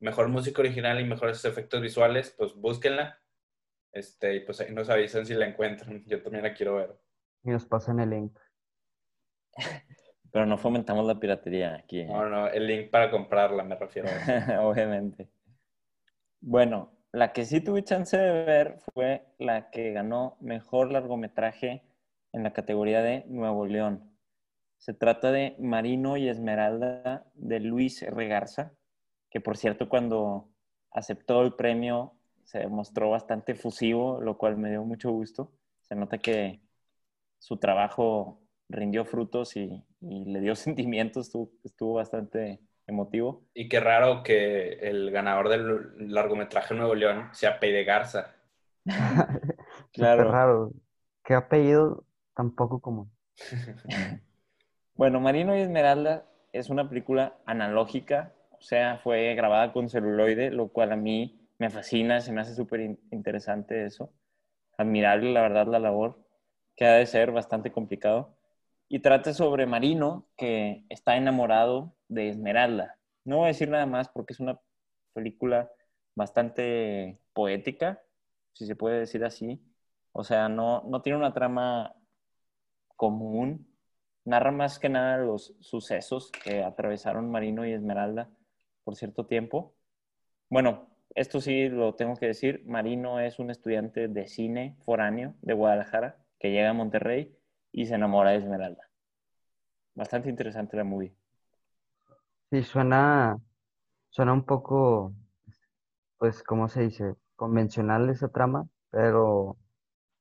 mejor 0.00 0.28
música 0.28 0.60
original 0.60 1.00
y 1.00 1.04
mejores 1.04 1.44
efectos 1.44 1.80
visuales, 1.80 2.34
pues 2.36 2.54
búsquenla. 2.54 3.18
Este, 3.92 4.34
y 4.34 4.40
pues 4.40 4.60
ahí 4.60 4.72
nos 4.72 4.90
avisan 4.90 5.24
si 5.24 5.34
la 5.34 5.46
encuentran. 5.46 6.04
Yo 6.06 6.22
también 6.22 6.44
la 6.44 6.54
quiero 6.54 6.76
ver. 6.76 6.98
Y 7.44 7.50
nos 7.50 7.64
pasan 7.64 8.00
el 8.00 8.10
link. 8.10 8.38
Pero 10.32 10.46
no 10.46 10.58
fomentamos 10.58 11.06
la 11.06 11.18
piratería 11.18 11.76
aquí. 11.76 12.00
¿eh? 12.00 12.06
No, 12.06 12.28
no, 12.28 12.48
el 12.48 12.66
link 12.66 12.90
para 12.90 13.10
comprarla 13.10 13.62
me 13.62 13.74
refiero. 13.74 14.08
Obviamente. 14.60 15.28
Bueno, 16.40 16.92
la 17.12 17.32
que 17.32 17.44
sí 17.44 17.60
tuve 17.60 17.82
chance 17.84 18.16
de 18.16 18.44
ver 18.44 18.78
fue 18.92 19.26
la 19.38 19.70
que 19.70 19.92
ganó 19.92 20.36
mejor 20.40 20.92
largometraje 20.92 21.82
en 22.32 22.42
la 22.42 22.52
categoría 22.52 23.00
de 23.00 23.24
Nuevo 23.28 23.66
León. 23.66 24.12
Se 24.76 24.92
trata 24.92 25.32
de 25.32 25.56
Marino 25.58 26.18
y 26.18 26.28
Esmeralda 26.28 27.24
de 27.34 27.60
Luis 27.60 28.02
R. 28.02 28.28
Garza, 28.28 28.74
que 29.30 29.40
por 29.40 29.56
cierto 29.56 29.88
cuando 29.88 30.50
aceptó 30.90 31.42
el 31.42 31.54
premio 31.54 32.12
se 32.44 32.66
mostró 32.68 33.10
bastante 33.10 33.54
fusivo, 33.54 34.20
lo 34.20 34.36
cual 34.36 34.56
me 34.56 34.70
dio 34.70 34.84
mucho 34.84 35.10
gusto. 35.10 35.52
Se 35.80 35.94
nota 35.94 36.18
que 36.18 36.60
su 37.38 37.56
trabajo 37.56 38.45
rindió 38.68 39.04
frutos 39.04 39.56
y, 39.56 39.84
y 40.00 40.24
le 40.24 40.40
dio 40.40 40.54
sentimientos, 40.56 41.26
estuvo, 41.26 41.50
estuvo, 41.64 41.94
bastante 41.94 42.60
emotivo. 42.86 43.44
Y 43.54 43.68
qué 43.68 43.80
raro 43.80 44.22
que 44.22 44.74
el 44.74 45.10
ganador 45.10 45.48
del 45.48 46.12
largometraje 46.12 46.74
Nuevo 46.74 46.94
León 46.94 47.28
sea 47.32 47.58
Pei 47.58 47.72
de 47.72 47.84
Garza. 47.84 48.34
claro. 49.92 50.24
Qué 50.24 50.30
raro. 50.30 50.72
Qué 51.24 51.34
apellido 51.34 52.04
tampoco 52.34 52.80
común. 52.80 53.10
Bueno, 54.96 55.20
Marino 55.20 55.54
y 55.54 55.60
Esmeralda 55.60 56.24
es 56.54 56.70
una 56.70 56.88
película 56.88 57.36
analógica, 57.44 58.32
o 58.52 58.62
sea, 58.62 58.96
fue 58.96 59.34
grabada 59.34 59.70
con 59.74 59.90
celuloide, 59.90 60.50
lo 60.50 60.68
cual 60.68 60.90
a 60.92 60.96
mí 60.96 61.46
me 61.58 61.68
fascina, 61.68 62.22
se 62.22 62.32
me 62.32 62.40
hace 62.40 62.54
súper 62.54 62.96
interesante 63.10 63.84
eso. 63.84 64.10
Admirable, 64.78 65.32
la 65.32 65.42
verdad, 65.42 65.66
la 65.66 65.78
labor, 65.78 66.18
que 66.76 66.86
ha 66.86 66.94
de 66.94 67.04
ser 67.04 67.30
bastante 67.30 67.72
complicado. 67.72 68.38
Y 68.88 69.00
trata 69.00 69.34
sobre 69.34 69.66
Marino, 69.66 70.28
que 70.36 70.84
está 70.88 71.16
enamorado 71.16 71.96
de 72.08 72.28
Esmeralda. 72.28 72.98
No 73.24 73.38
voy 73.38 73.46
a 73.46 73.48
decir 73.48 73.68
nada 73.68 73.86
más 73.86 74.08
porque 74.08 74.32
es 74.32 74.40
una 74.40 74.60
película 75.12 75.70
bastante 76.14 77.20
poética, 77.32 78.02
si 78.52 78.66
se 78.66 78.76
puede 78.76 79.00
decir 79.00 79.24
así. 79.24 79.60
O 80.12 80.24
sea, 80.24 80.48
no, 80.48 80.82
no 80.86 81.02
tiene 81.02 81.18
una 81.18 81.32
trama 81.32 81.94
común, 82.96 83.68
narra 84.24 84.50
más 84.50 84.78
que 84.78 84.88
nada 84.88 85.18
los 85.18 85.56
sucesos 85.60 86.30
que 86.44 86.62
atravesaron 86.62 87.30
Marino 87.30 87.66
y 87.66 87.72
Esmeralda 87.72 88.30
por 88.84 88.96
cierto 88.96 89.26
tiempo. 89.26 89.74
Bueno, 90.48 90.88
esto 91.14 91.40
sí 91.40 91.68
lo 91.68 91.94
tengo 91.94 92.16
que 92.16 92.26
decir, 92.26 92.62
Marino 92.66 93.20
es 93.20 93.38
un 93.38 93.50
estudiante 93.50 94.08
de 94.08 94.26
cine 94.28 94.76
foráneo 94.84 95.34
de 95.42 95.54
Guadalajara 95.54 96.18
que 96.38 96.52
llega 96.52 96.70
a 96.70 96.74
Monterrey 96.74 97.36
y 97.76 97.84
se 97.84 97.94
enamora 97.94 98.30
de 98.30 98.38
Esmeralda. 98.38 98.88
Bastante 99.94 100.30
interesante 100.30 100.78
la 100.78 100.84
movie. 100.84 101.14
Sí, 102.50 102.62
suena, 102.62 103.38
suena 104.08 104.32
un 104.32 104.46
poco, 104.46 105.12
pues, 106.16 106.42
¿cómo 106.42 106.68
se 106.68 106.84
dice? 106.84 107.16
Convencional 107.36 108.08
esa 108.08 108.28
trama, 108.28 108.66
pero, 108.90 109.58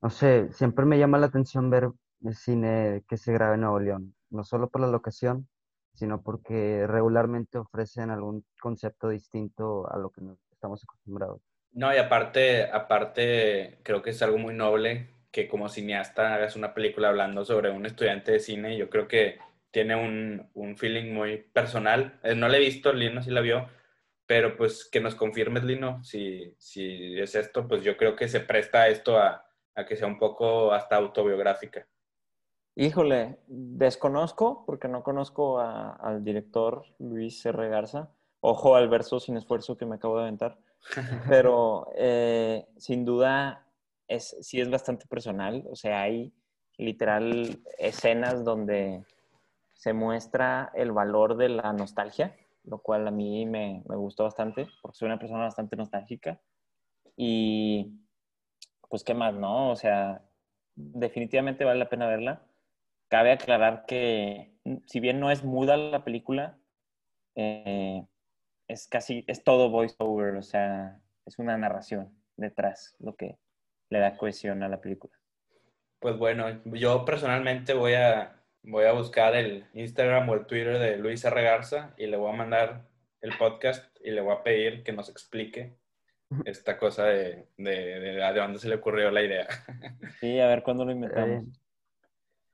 no 0.01 0.09
sé, 0.09 0.51
siempre 0.51 0.85
me 0.85 0.99
llama 0.99 1.17
la 1.17 1.27
atención 1.27 1.69
ver 1.69 1.89
el 2.25 2.35
cine 2.35 3.05
que 3.07 3.15
se 3.15 3.31
graba 3.31 3.55
en 3.55 3.61
Nuevo 3.61 3.79
León, 3.79 4.15
no 4.31 4.43
solo 4.43 4.67
por 4.67 4.81
la 4.81 4.87
locación, 4.87 5.47
sino 5.93 6.21
porque 6.21 6.85
regularmente 6.87 7.57
ofrecen 7.57 8.09
algún 8.09 8.45
concepto 8.59 9.07
distinto 9.07 9.89
a 9.89 9.97
lo 9.97 10.09
que 10.09 10.21
estamos 10.51 10.83
acostumbrados. 10.83 11.39
No, 11.71 11.93
y 11.93 11.97
aparte, 11.97 12.69
aparte, 12.69 13.79
creo 13.83 14.01
que 14.01 14.09
es 14.09 14.21
algo 14.21 14.37
muy 14.39 14.53
noble 14.53 15.14
que 15.35 15.49
como 15.49 15.67
cineasta 15.67 16.33
hagas 16.33 16.55
una 16.55 16.73
película 16.73 17.09
hablando 17.09 17.43
sobre 17.43 17.69
un 17.69 17.85
estudiante 17.85 18.31
de 18.31 18.39
cine. 18.39 18.77
Yo 18.77 18.89
creo 18.89 19.05
que 19.09 19.37
tiene 19.69 19.93
un, 19.93 20.49
un 20.53 20.77
feeling 20.77 21.11
muy 21.13 21.39
personal. 21.39 22.17
Eh, 22.23 22.35
no 22.35 22.47
la 22.47 22.55
he 22.55 22.61
visto, 22.61 22.93
Lino 22.93 23.21
sí 23.21 23.31
la 23.31 23.41
vio, 23.41 23.67
pero 24.25 24.55
pues 24.55 24.87
que 24.89 25.01
nos 25.01 25.13
confirmes, 25.13 25.65
Lino, 25.65 26.01
si, 26.05 26.55
si 26.57 27.19
es 27.19 27.35
esto, 27.35 27.67
pues 27.67 27.83
yo 27.83 27.97
creo 27.97 28.15
que 28.15 28.29
se 28.29 28.39
presta 28.39 28.87
esto 28.87 29.17
a, 29.17 29.45
a 29.75 29.85
que 29.85 29.97
sea 29.97 30.07
un 30.07 30.19
poco 30.19 30.71
hasta 30.71 30.95
autobiográfica. 30.95 31.85
Híjole, 32.77 33.39
desconozco 33.47 34.63
porque 34.65 34.87
no 34.87 35.03
conozco 35.03 35.59
al 35.59 36.23
director 36.23 36.85
Luis 36.97 37.45
R. 37.45 37.67
Garza. 37.67 38.09
Ojo 38.39 38.77
al 38.77 38.87
verso 38.87 39.19
sin 39.19 39.35
esfuerzo 39.35 39.75
que 39.75 39.85
me 39.85 39.95
acabo 39.95 40.15
de 40.15 40.23
aventar. 40.23 40.57
Pero 41.27 41.89
eh, 41.97 42.67
sin 42.77 43.03
duda 43.03 43.64
es, 44.07 44.35
sí 44.41 44.59
es 44.61 44.69
bastante 44.69 45.05
personal. 45.07 45.63
O 45.69 45.75
sea, 45.75 46.01
hay 46.01 46.33
literal 46.77 47.59
escenas 47.77 48.43
donde 48.43 49.03
se 49.73 49.93
muestra 49.93 50.71
el 50.73 50.91
valor 50.91 51.37
de 51.37 51.49
la 51.49 51.73
nostalgia, 51.73 52.35
lo 52.63 52.79
cual 52.79 53.07
a 53.07 53.11
mí 53.11 53.45
me, 53.45 53.83
me 53.87 53.95
gustó 53.95 54.23
bastante 54.23 54.67
porque 54.81 54.97
soy 54.97 55.07
una 55.07 55.19
persona 55.19 55.43
bastante 55.43 55.75
nostálgica. 55.75 56.39
Y 57.15 57.93
pues, 58.89 59.03
¿qué 59.03 59.13
más, 59.13 59.33
no? 59.33 59.71
O 59.71 59.75
sea, 59.75 60.21
definitivamente 60.75 61.65
vale 61.65 61.79
la 61.79 61.89
pena 61.89 62.07
verla 62.07 62.41
cabe 63.07 63.31
aclarar 63.31 63.85
que 63.85 64.51
si 64.87 64.99
bien 64.99 65.19
no 65.19 65.31
es 65.31 65.43
muda 65.43 65.77
la 65.77 66.03
película, 66.03 66.57
eh, 67.35 68.05
es 68.67 68.87
casi, 68.87 69.23
es 69.27 69.43
todo 69.43 69.69
voiceover, 69.69 70.35
o 70.35 70.43
sea, 70.43 70.99
es 71.25 71.37
una 71.39 71.57
narración 71.57 72.13
detrás, 72.35 72.95
lo 72.99 73.15
que 73.15 73.37
le 73.89 73.99
da 73.99 74.17
cohesión 74.17 74.63
a 74.63 74.69
la 74.69 74.81
película. 74.81 75.13
Pues 75.99 76.17
bueno, 76.17 76.61
yo 76.65 77.05
personalmente 77.05 77.73
voy 77.73 77.93
a, 77.93 78.41
voy 78.63 78.85
a 78.85 78.91
buscar 78.91 79.35
el 79.35 79.65
Instagram 79.73 80.29
o 80.29 80.33
el 80.33 80.45
Twitter 80.45 80.77
de 80.77 80.97
Luis 80.97 81.23
R. 81.25 81.41
Garza 81.41 81.93
y 81.97 82.07
le 82.07 82.17
voy 82.17 82.31
a 82.31 82.37
mandar 82.37 82.87
el 83.21 83.37
podcast 83.37 83.95
y 84.03 84.11
le 84.11 84.21
voy 84.21 84.33
a 84.33 84.43
pedir 84.43 84.83
que 84.83 84.93
nos 84.93 85.09
explique 85.09 85.77
esta 86.45 86.77
cosa 86.77 87.05
de, 87.05 87.47
de, 87.57 87.99
de, 87.99 88.13
de 88.13 88.33
dónde 88.33 88.59
se 88.59 88.69
le 88.69 88.75
ocurrió 88.75 89.11
la 89.11 89.23
idea. 89.23 89.47
Sí, 90.19 90.39
a 90.39 90.47
ver 90.47 90.63
cuándo 90.63 90.85
lo 90.85 90.91
inventamos. 90.91 91.45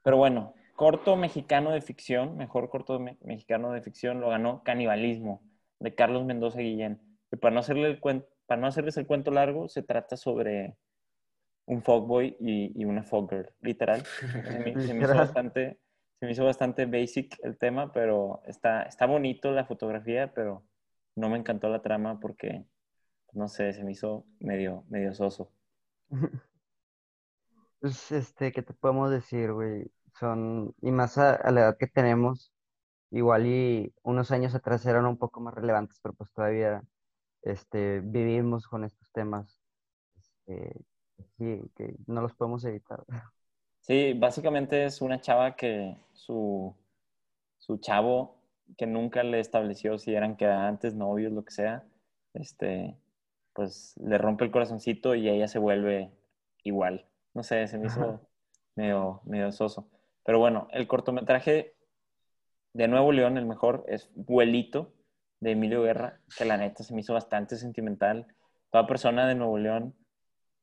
Pero 0.03 0.17
bueno, 0.17 0.53
corto 0.75 1.15
mexicano 1.15 1.71
de 1.71 1.81
ficción, 1.81 2.37
mejor 2.37 2.69
corto 2.69 2.99
mexicano 2.99 3.71
de 3.71 3.81
ficción, 3.81 4.19
lo 4.19 4.29
ganó 4.29 4.63
Canibalismo, 4.63 5.43
de 5.79 5.93
Carlos 5.93 6.25
Mendoza 6.25 6.59
Guillén. 6.59 7.01
Y 7.31 7.37
para 7.37 7.53
no, 7.53 7.59
hacerle 7.59 7.87
el 7.87 7.99
para 8.45 8.61
no 8.61 8.67
hacerles 8.67 8.97
el 8.97 9.07
cuento 9.07 9.31
largo, 9.31 9.69
se 9.69 9.83
trata 9.83 10.17
sobre 10.17 10.75
un 11.65 11.81
fogboy 11.81 12.35
y, 12.39 12.81
y 12.81 12.85
una 12.85 13.03
foggirl, 13.03 13.49
literal. 13.61 14.03
Se 14.05 14.59
me, 14.59 14.81
se 14.81 14.93
me, 14.93 15.03
hizo 15.03 15.15
bastante, 15.15 15.79
se 16.19 16.25
me 16.25 16.31
hizo 16.31 16.45
bastante 16.45 16.85
basic 16.85 17.37
el 17.43 17.57
tema, 17.57 17.91
pero 17.91 18.41
está, 18.45 18.83
está 18.83 19.05
bonito 19.05 19.51
la 19.51 19.65
fotografía, 19.65 20.33
pero 20.33 20.65
no 21.15 21.29
me 21.29 21.37
encantó 21.37 21.69
la 21.69 21.81
trama 21.81 22.19
porque, 22.19 22.65
no 23.33 23.47
sé, 23.47 23.73
se 23.73 23.83
me 23.83 23.91
hizo 23.91 24.25
medio, 24.39 24.85
medio 24.89 25.13
soso. 25.13 25.51
Pues, 27.81 28.11
este, 28.11 28.51
¿qué 28.51 28.61
te 28.61 28.75
podemos 28.75 29.09
decir, 29.09 29.51
güey? 29.53 29.91
Son, 30.19 30.75
y 30.83 30.91
más 30.91 31.17
a, 31.17 31.49
la 31.51 31.61
edad 31.61 31.77
que 31.79 31.87
tenemos, 31.87 32.53
igual 33.09 33.47
y 33.47 33.91
unos 34.03 34.29
años 34.29 34.53
atrás 34.53 34.85
eran 34.85 35.07
un 35.07 35.17
poco 35.17 35.41
más 35.41 35.55
relevantes, 35.55 35.99
pero 36.03 36.13
pues 36.13 36.31
todavía, 36.31 36.83
este, 37.41 38.01
vivimos 38.01 38.67
con 38.67 38.83
estos 38.83 39.11
temas, 39.11 39.59
este, 40.15 40.75
que 41.37 41.95
no 42.07 42.21
los 42.21 42.33
podemos 42.33 42.63
evitar. 42.65 43.03
Sí, 43.83 44.13
básicamente 44.13 44.85
es 44.85 45.01
una 45.01 45.21
chava 45.21 45.55
que 45.55 45.97
su, 46.13 46.75
su 47.57 47.77
chavo, 47.79 48.37
que 48.77 48.85
nunca 48.85 49.23
le 49.23 49.39
estableció 49.39 49.97
si 49.97 50.13
eran 50.13 50.37
quedantes, 50.37 50.93
novios, 50.93 51.33
lo 51.33 51.43
que 51.43 51.51
sea, 51.51 51.83
este, 52.35 52.95
pues 53.53 53.95
le 53.97 54.19
rompe 54.19 54.45
el 54.45 54.51
corazoncito 54.51 55.15
y 55.15 55.27
ella 55.27 55.47
se 55.47 55.57
vuelve 55.57 56.11
igual 56.61 57.07
no 57.33 57.43
sé, 57.43 57.67
se 57.67 57.77
me 57.77 57.87
hizo 57.87 58.27
medio, 58.75 59.21
medio 59.25 59.51
soso. 59.51 59.89
Pero 60.23 60.39
bueno, 60.39 60.67
el 60.71 60.87
cortometraje 60.87 61.75
de 62.73 62.87
Nuevo 62.87 63.11
León, 63.11 63.37
el 63.37 63.45
mejor, 63.45 63.85
es 63.87 64.09
Vuelito, 64.15 64.93
de 65.39 65.51
Emilio 65.51 65.81
Guerra, 65.81 66.19
que 66.37 66.45
la 66.45 66.57
neta 66.57 66.83
se 66.83 66.93
me 66.93 67.01
hizo 67.01 67.13
bastante 67.13 67.55
sentimental. 67.55 68.27
Toda 68.69 68.85
persona 68.85 69.27
de 69.27 69.35
Nuevo 69.35 69.57
León 69.57 69.95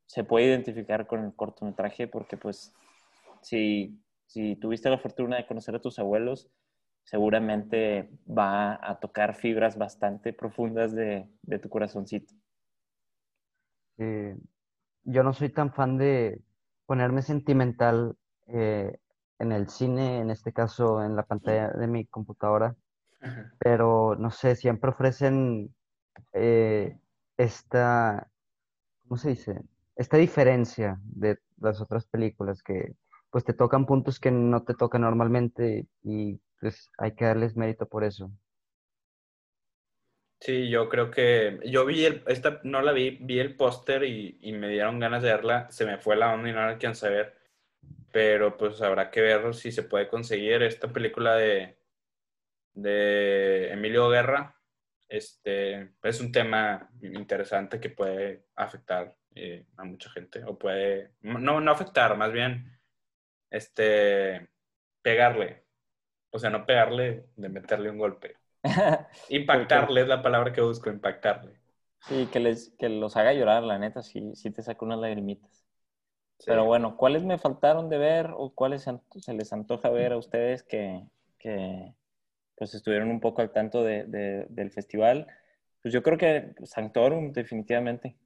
se 0.08 0.24
puede 0.24 0.46
identificar 0.46 1.06
con 1.06 1.24
el 1.24 1.34
cortometraje 1.34 2.08
porque 2.08 2.36
pues 2.36 2.74
si, 3.42 4.02
si 4.26 4.56
tuviste 4.56 4.88
la 4.88 4.98
fortuna 4.98 5.36
de 5.36 5.46
conocer 5.46 5.74
a 5.74 5.80
tus 5.80 5.98
abuelos, 5.98 6.50
seguramente 7.04 8.10
va 8.26 8.78
a 8.82 8.98
tocar 8.98 9.34
fibras 9.34 9.76
bastante 9.76 10.32
profundas 10.32 10.94
de, 10.94 11.28
de 11.42 11.58
tu 11.58 11.68
corazoncito. 11.68 12.34
Eh, 13.98 14.36
yo 15.04 15.22
no 15.22 15.32
soy 15.32 15.50
tan 15.50 15.72
fan 15.72 15.98
de 15.98 16.40
ponerme 16.86 17.20
sentimental 17.20 18.16
eh, 18.46 18.98
en 19.38 19.52
el 19.52 19.68
cine, 19.68 20.20
en 20.20 20.30
este 20.30 20.52
caso 20.52 21.04
en 21.04 21.16
la 21.16 21.22
pantalla 21.24 21.68
de 21.68 21.86
mi 21.86 22.06
computadora, 22.06 22.74
pero 23.58 24.16
no 24.16 24.30
sé, 24.30 24.56
siempre 24.56 24.90
ofrecen 24.90 25.74
eh, 26.32 26.98
esta, 27.36 28.30
¿cómo 29.02 29.18
se 29.18 29.30
dice? 29.30 29.62
Esta 29.98 30.16
diferencia 30.16 30.96
de 31.02 31.38
las 31.60 31.80
otras 31.80 32.06
películas 32.06 32.62
que 32.62 32.94
pues 33.30 33.44
te 33.44 33.52
tocan 33.52 33.84
puntos 33.84 34.20
que 34.20 34.30
no 34.30 34.62
te 34.62 34.74
tocan 34.74 35.02
normalmente 35.02 35.88
y 36.04 36.40
pues 36.60 36.88
hay 36.98 37.16
que 37.16 37.24
darles 37.24 37.56
mérito 37.56 37.88
por 37.88 38.04
eso. 38.04 38.30
Sí, 40.40 40.70
yo 40.70 40.88
creo 40.88 41.10
que 41.10 41.58
yo 41.64 41.84
vi 41.84 42.04
el, 42.04 42.22
esta 42.28 42.60
no 42.62 42.80
la 42.80 42.92
vi, 42.92 43.18
vi 43.20 43.40
el 43.40 43.56
póster 43.56 44.04
y, 44.04 44.38
y, 44.40 44.52
me 44.52 44.68
dieron 44.68 45.00
ganas 45.00 45.24
de 45.24 45.30
verla, 45.30 45.68
se 45.72 45.84
me 45.84 45.98
fue 45.98 46.14
la 46.14 46.32
onda 46.32 46.48
y 46.48 46.52
no 46.52 46.60
la 46.60 46.68
alcancé 46.68 47.08
a 47.08 47.10
ver, 47.10 47.34
pero 48.12 48.56
pues 48.56 48.80
habrá 48.80 49.10
que 49.10 49.20
ver 49.20 49.52
si 49.52 49.72
se 49.72 49.82
puede 49.82 50.08
conseguir 50.08 50.62
esta 50.62 50.92
película 50.92 51.34
de, 51.34 51.76
de 52.74 53.72
Emilio 53.72 54.08
Guerra. 54.10 54.54
Este 55.08 55.94
es 56.04 56.20
un 56.20 56.30
tema 56.30 56.88
interesante 57.02 57.80
que 57.80 57.90
puede 57.90 58.46
afectar 58.54 59.17
eh, 59.38 59.66
a 59.76 59.84
mucha 59.84 60.10
gente, 60.10 60.44
o 60.44 60.58
puede, 60.58 61.12
no, 61.22 61.60
no 61.60 61.70
afectar, 61.70 62.16
más 62.16 62.32
bien, 62.32 62.78
este, 63.50 64.48
pegarle, 65.02 65.64
o 66.30 66.38
sea, 66.38 66.50
no 66.50 66.66
pegarle 66.66 67.26
de 67.36 67.48
meterle 67.48 67.90
un 67.90 67.98
golpe. 67.98 68.36
Impactarle 69.28 70.02
es 70.02 70.08
la 70.08 70.22
palabra 70.22 70.52
que 70.52 70.60
busco, 70.60 70.90
impactarle. 70.90 71.58
Sí, 72.00 72.26
que, 72.32 72.40
les, 72.40 72.70
que 72.78 72.88
los 72.88 73.16
haga 73.16 73.32
llorar, 73.32 73.62
la 73.62 73.78
neta, 73.78 74.02
sí, 74.02 74.32
sí 74.34 74.50
te 74.50 74.62
saca 74.62 74.84
unas 74.84 74.98
lagrimitas. 74.98 75.64
Pero 76.46 76.64
bueno, 76.64 76.96
¿cuáles 76.96 77.24
me 77.24 77.38
faltaron 77.38 77.88
de 77.88 77.98
ver 77.98 78.30
o 78.36 78.54
cuáles 78.54 78.88
se 79.16 79.34
les 79.34 79.52
antoja 79.52 79.90
ver 79.90 80.12
a 80.12 80.18
ustedes 80.18 80.62
que, 80.62 81.02
que 81.38 81.94
pues 82.56 82.74
estuvieron 82.74 83.10
un 83.10 83.20
poco 83.20 83.42
al 83.42 83.50
tanto 83.50 83.82
de, 83.82 84.04
del 84.48 84.70
festival? 84.70 85.26
Pues 85.82 85.92
yo 85.92 86.02
creo 86.02 86.16
que 86.16 86.54
Sanctorum, 86.64 87.32
definitivamente. 87.32 88.16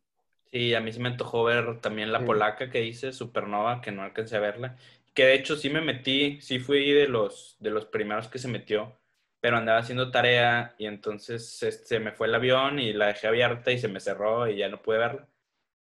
Sí, 0.52 0.74
a 0.74 0.80
mí 0.80 0.92
se 0.92 1.00
me 1.00 1.08
antojó 1.08 1.44
ver 1.44 1.80
también 1.80 2.12
la 2.12 2.24
polaca 2.24 2.70
que 2.70 2.84
hice, 2.84 3.12
Supernova, 3.12 3.80
que 3.80 3.90
no 3.90 4.02
alcancé 4.02 4.36
a 4.36 4.40
verla. 4.40 4.76
Que 5.14 5.24
de 5.24 5.34
hecho 5.34 5.56
sí 5.56 5.70
me 5.70 5.80
metí, 5.80 6.40
sí 6.40 6.58
fui 6.58 6.92
de 6.92 7.08
los, 7.08 7.56
de 7.58 7.70
los 7.70 7.86
primeros 7.86 8.28
que 8.28 8.38
se 8.38 8.48
metió 8.48 8.98
pero 9.42 9.56
andaba 9.56 9.80
haciendo 9.80 10.12
tarea 10.12 10.72
y 10.78 10.86
entonces 10.86 11.58
se 11.58 11.68
este, 11.68 11.98
me 11.98 12.12
fue 12.12 12.28
el 12.28 12.34
avión 12.36 12.78
y 12.78 12.92
la 12.92 13.08
dejé 13.08 13.26
abierta 13.26 13.72
y 13.72 13.78
se 13.78 13.88
me 13.88 13.98
cerró 13.98 14.46
y 14.46 14.56
ya 14.56 14.68
no 14.68 14.80
pude 14.80 14.98
verla. 14.98 15.28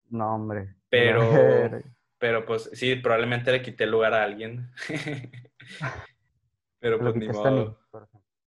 No, 0.08 0.34
hombre. 0.34 0.76
Pero, 0.88 1.30
pero 2.18 2.46
pues 2.46 2.70
sí, 2.72 2.96
probablemente 2.96 3.52
le 3.52 3.60
quité 3.60 3.84
el 3.84 3.90
lugar 3.90 4.14
a 4.14 4.24
alguien. 4.24 4.70
pero 6.80 6.98
pues 6.98 7.14
ni 7.16 7.28
modo. 7.28 7.78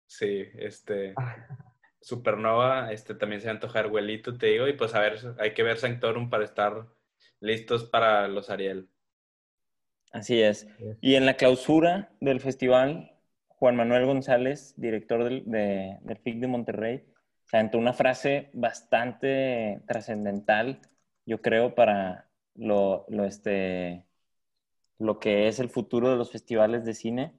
sí, 0.05 0.45
este. 0.55 1.15
Supernova, 2.01 2.91
este 2.91 3.15
también 3.15 3.41
se 3.41 3.47
va 3.47 3.51
a 3.51 3.55
antojar 3.55 3.87
huelito, 3.87 4.37
te 4.37 4.47
digo, 4.47 4.67
y 4.67 4.73
pues 4.73 4.93
a 4.95 4.99
ver, 4.99 5.19
hay 5.39 5.53
que 5.53 5.63
ver 5.63 5.77
Sanctorum 5.77 6.29
para 6.29 6.43
estar 6.45 6.87
listos 7.39 7.85
para 7.85 8.27
los 8.27 8.49
Ariel. 8.49 8.89
Así 10.11 10.41
es. 10.41 10.67
Y 11.01 11.15
en 11.15 11.25
la 11.25 11.35
clausura 11.35 12.11
del 12.21 12.39
festival, 12.39 13.11
Juan 13.47 13.75
Manuel 13.75 14.05
González, 14.05 14.73
director 14.77 15.23
del, 15.23 15.43
de, 15.45 15.97
del 16.01 16.17
FIC 16.17 16.39
de 16.39 16.47
Monterrey, 16.47 17.05
se 17.45 17.57
aventó 17.57 17.77
una 17.77 17.93
frase 17.93 18.49
bastante 18.53 19.81
trascendental, 19.87 20.81
yo 21.25 21.41
creo, 21.41 21.75
para 21.75 22.29
lo, 22.55 23.05
lo, 23.09 23.25
este, 23.25 24.05
lo 24.99 25.19
que 25.19 25.47
es 25.47 25.59
el 25.59 25.69
futuro 25.69 26.09
de 26.09 26.17
los 26.17 26.31
festivales 26.31 26.85
de 26.85 26.93
cine, 26.93 27.33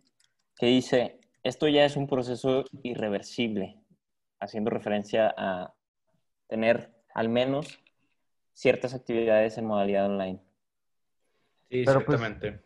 que 0.56 0.66
dice, 0.66 1.20
esto 1.42 1.68
ya 1.68 1.84
es 1.84 1.96
un 1.96 2.06
proceso 2.06 2.64
irreversible, 2.82 3.78
haciendo 4.40 4.70
referencia 4.70 5.34
a 5.36 5.74
tener 6.48 6.94
al 7.14 7.28
menos 7.28 7.82
ciertas 8.52 8.94
actividades 8.94 9.58
en 9.58 9.66
modalidad 9.66 10.06
online. 10.06 10.40
Sí, 11.70 11.84
pues, 11.84 11.96
ciertamente 11.96 12.62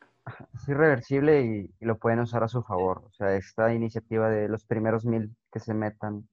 es 0.54 0.68
irreversible 0.68 1.42
y, 1.42 1.85
lo 1.85 1.98
pueden 1.98 2.20
usar 2.20 2.42
a 2.42 2.48
su 2.48 2.62
favor. 2.62 3.02
O 3.06 3.12
sea, 3.12 3.35
esta 3.37 3.72
iniciativa 3.74 4.28
de 4.30 4.48
los 4.48 4.64
primeros 4.64 5.04
mil 5.04 5.35
que 5.52 5.61
se 5.61 5.74
metan 5.74 6.28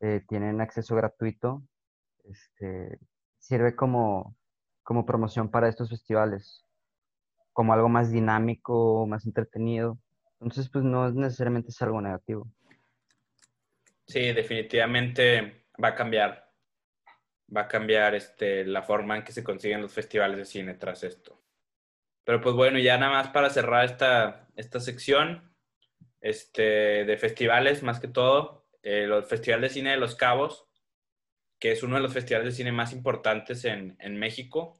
eh, 0.00 0.22
tienen 0.28 0.60
acceso 0.60 0.94
gratuito. 0.96 1.62
Este, 2.24 2.98
sirve 3.38 3.74
como, 3.74 4.36
como 4.82 5.04
promoción 5.04 5.50
para 5.50 5.68
estos 5.68 5.90
festivales, 5.90 6.64
como 7.52 7.72
algo 7.72 7.88
más 7.88 8.10
dinámico, 8.10 9.06
más 9.06 9.26
entretenido. 9.26 9.98
Entonces, 10.40 10.68
pues 10.70 10.84
no 10.84 11.08
es 11.08 11.14
necesariamente 11.14 11.70
es 11.70 11.82
algo 11.82 12.00
negativo. 12.00 12.48
Sí, 14.12 14.30
definitivamente 14.34 15.64
va 15.82 15.88
a 15.88 15.94
cambiar. 15.94 16.52
Va 17.56 17.62
a 17.62 17.68
cambiar 17.68 18.14
este, 18.14 18.62
la 18.66 18.82
forma 18.82 19.16
en 19.16 19.24
que 19.24 19.32
se 19.32 19.42
consiguen 19.42 19.80
los 19.80 19.94
festivales 19.94 20.36
de 20.36 20.44
cine 20.44 20.74
tras 20.74 21.02
esto. 21.02 21.42
Pero 22.22 22.42
pues 22.42 22.54
bueno, 22.54 22.78
ya 22.78 22.98
nada 22.98 23.10
más 23.10 23.28
para 23.28 23.48
cerrar 23.48 23.86
esta, 23.86 24.48
esta 24.54 24.80
sección 24.80 25.56
este, 26.20 27.06
de 27.06 27.16
festivales, 27.16 27.82
más 27.82 28.00
que 28.00 28.08
todo, 28.08 28.66
eh, 28.82 29.04
el 29.04 29.24
Festival 29.24 29.62
de 29.62 29.70
Cine 29.70 29.92
de 29.92 29.96
Los 29.96 30.14
Cabos, 30.14 30.68
que 31.58 31.72
es 31.72 31.82
uno 31.82 31.96
de 31.96 32.02
los 32.02 32.12
festivales 32.12 32.48
de 32.48 32.56
cine 32.56 32.70
más 32.70 32.92
importantes 32.92 33.64
en, 33.64 33.96
en 33.98 34.18
México. 34.18 34.78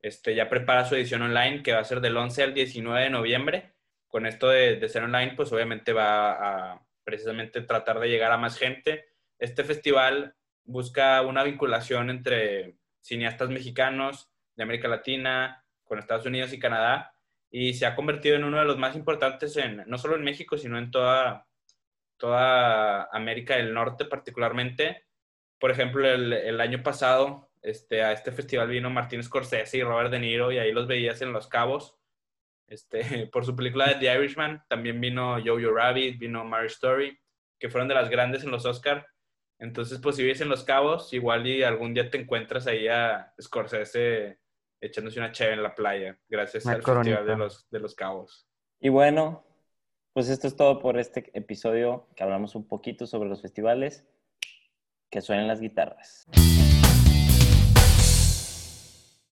Este, 0.00 0.34
ya 0.34 0.48
prepara 0.48 0.86
su 0.86 0.94
edición 0.94 1.20
online, 1.20 1.62
que 1.62 1.74
va 1.74 1.80
a 1.80 1.84
ser 1.84 2.00
del 2.00 2.16
11 2.16 2.42
al 2.42 2.54
19 2.54 3.02
de 3.02 3.10
noviembre. 3.10 3.74
Con 4.06 4.24
esto 4.24 4.48
de, 4.48 4.76
de 4.76 4.88
ser 4.88 5.04
online, 5.04 5.34
pues 5.36 5.52
obviamente 5.52 5.92
va 5.92 6.72
a 6.72 6.86
precisamente 7.04 7.62
tratar 7.62 8.00
de 8.00 8.08
llegar 8.08 8.32
a 8.32 8.38
más 8.38 8.58
gente. 8.58 9.06
Este 9.38 9.64
festival 9.64 10.36
busca 10.64 11.22
una 11.22 11.42
vinculación 11.42 12.10
entre 12.10 12.76
cineastas 13.00 13.50
mexicanos 13.50 14.30
de 14.54 14.62
América 14.62 14.88
Latina, 14.88 15.64
con 15.84 15.98
Estados 15.98 16.26
Unidos 16.26 16.52
y 16.52 16.58
Canadá 16.58 17.12
y 17.52 17.74
se 17.74 17.84
ha 17.84 17.94
convertido 17.94 18.36
en 18.36 18.44
uno 18.44 18.58
de 18.58 18.64
los 18.64 18.78
más 18.78 18.96
importantes 18.96 19.58
en, 19.58 19.84
no 19.86 19.98
solo 19.98 20.16
en 20.16 20.24
México, 20.24 20.56
sino 20.56 20.78
en 20.78 20.90
toda, 20.90 21.46
toda 22.16 23.10
América 23.12 23.56
del 23.56 23.74
Norte 23.74 24.06
particularmente. 24.06 25.04
Por 25.58 25.70
ejemplo, 25.70 26.08
el, 26.08 26.60
año 26.62 26.82
pasado 26.82 27.50
este, 27.60 28.02
a 28.02 28.12
este 28.12 28.32
festival 28.32 28.68
vino 28.68 28.88
Martín 28.88 29.22
Scorsese 29.22 29.76
y 29.76 29.82
Robert 29.82 30.10
De 30.10 30.18
Niro 30.18 30.50
y 30.50 30.58
ahí 30.58 30.72
los 30.72 30.86
veías 30.86 31.20
en 31.20 31.34
Los 31.34 31.46
Cabos. 31.46 31.94
Este, 32.66 33.26
por 33.32 33.44
su 33.44 33.54
película 33.54 33.88
de 33.88 33.94
The 33.96 34.14
Irishman, 34.14 34.62
también 34.68 35.00
vino 35.00 35.36
Jojo 35.44 35.74
Rabbit, 35.74 36.18
vino 36.18 36.44
Mary 36.44 36.68
Story, 36.68 37.18
que 37.58 37.68
fueron 37.68 37.88
de 37.88 37.94
las 37.94 38.08
grandes 38.08 38.44
en 38.44 38.50
los 38.50 38.66
Oscar. 38.66 39.06
Entonces, 39.58 40.00
pues 40.02 40.16
si 40.16 40.22
vives 40.22 40.40
en 40.40 40.48
Los 40.48 40.64
Cabos, 40.64 41.12
igual 41.12 41.46
y 41.46 41.62
algún 41.62 41.94
día 41.94 42.10
te 42.10 42.18
encuentras 42.18 42.66
ahí 42.66 42.88
a 42.88 43.32
Scorsese 43.40 44.40
echándose 44.80 45.20
una 45.20 45.30
chévere 45.30 45.56
en 45.56 45.62
la 45.62 45.74
playa, 45.74 46.18
gracias 46.28 46.66
al 46.66 46.82
Festival 46.82 47.24
de 47.24 47.36
los, 47.36 47.70
de 47.70 47.78
los 47.78 47.94
Cabos. 47.94 48.48
Y 48.80 48.88
bueno, 48.88 49.46
pues 50.12 50.28
esto 50.28 50.48
es 50.48 50.56
todo 50.56 50.80
por 50.80 50.98
este 50.98 51.30
episodio 51.38 52.08
que 52.16 52.24
hablamos 52.24 52.56
un 52.56 52.66
poquito 52.66 53.06
sobre 53.06 53.28
los 53.28 53.40
festivales. 53.40 54.04
Que 55.08 55.20
suenen 55.20 55.46
las 55.46 55.60
guitarras. 55.60 56.26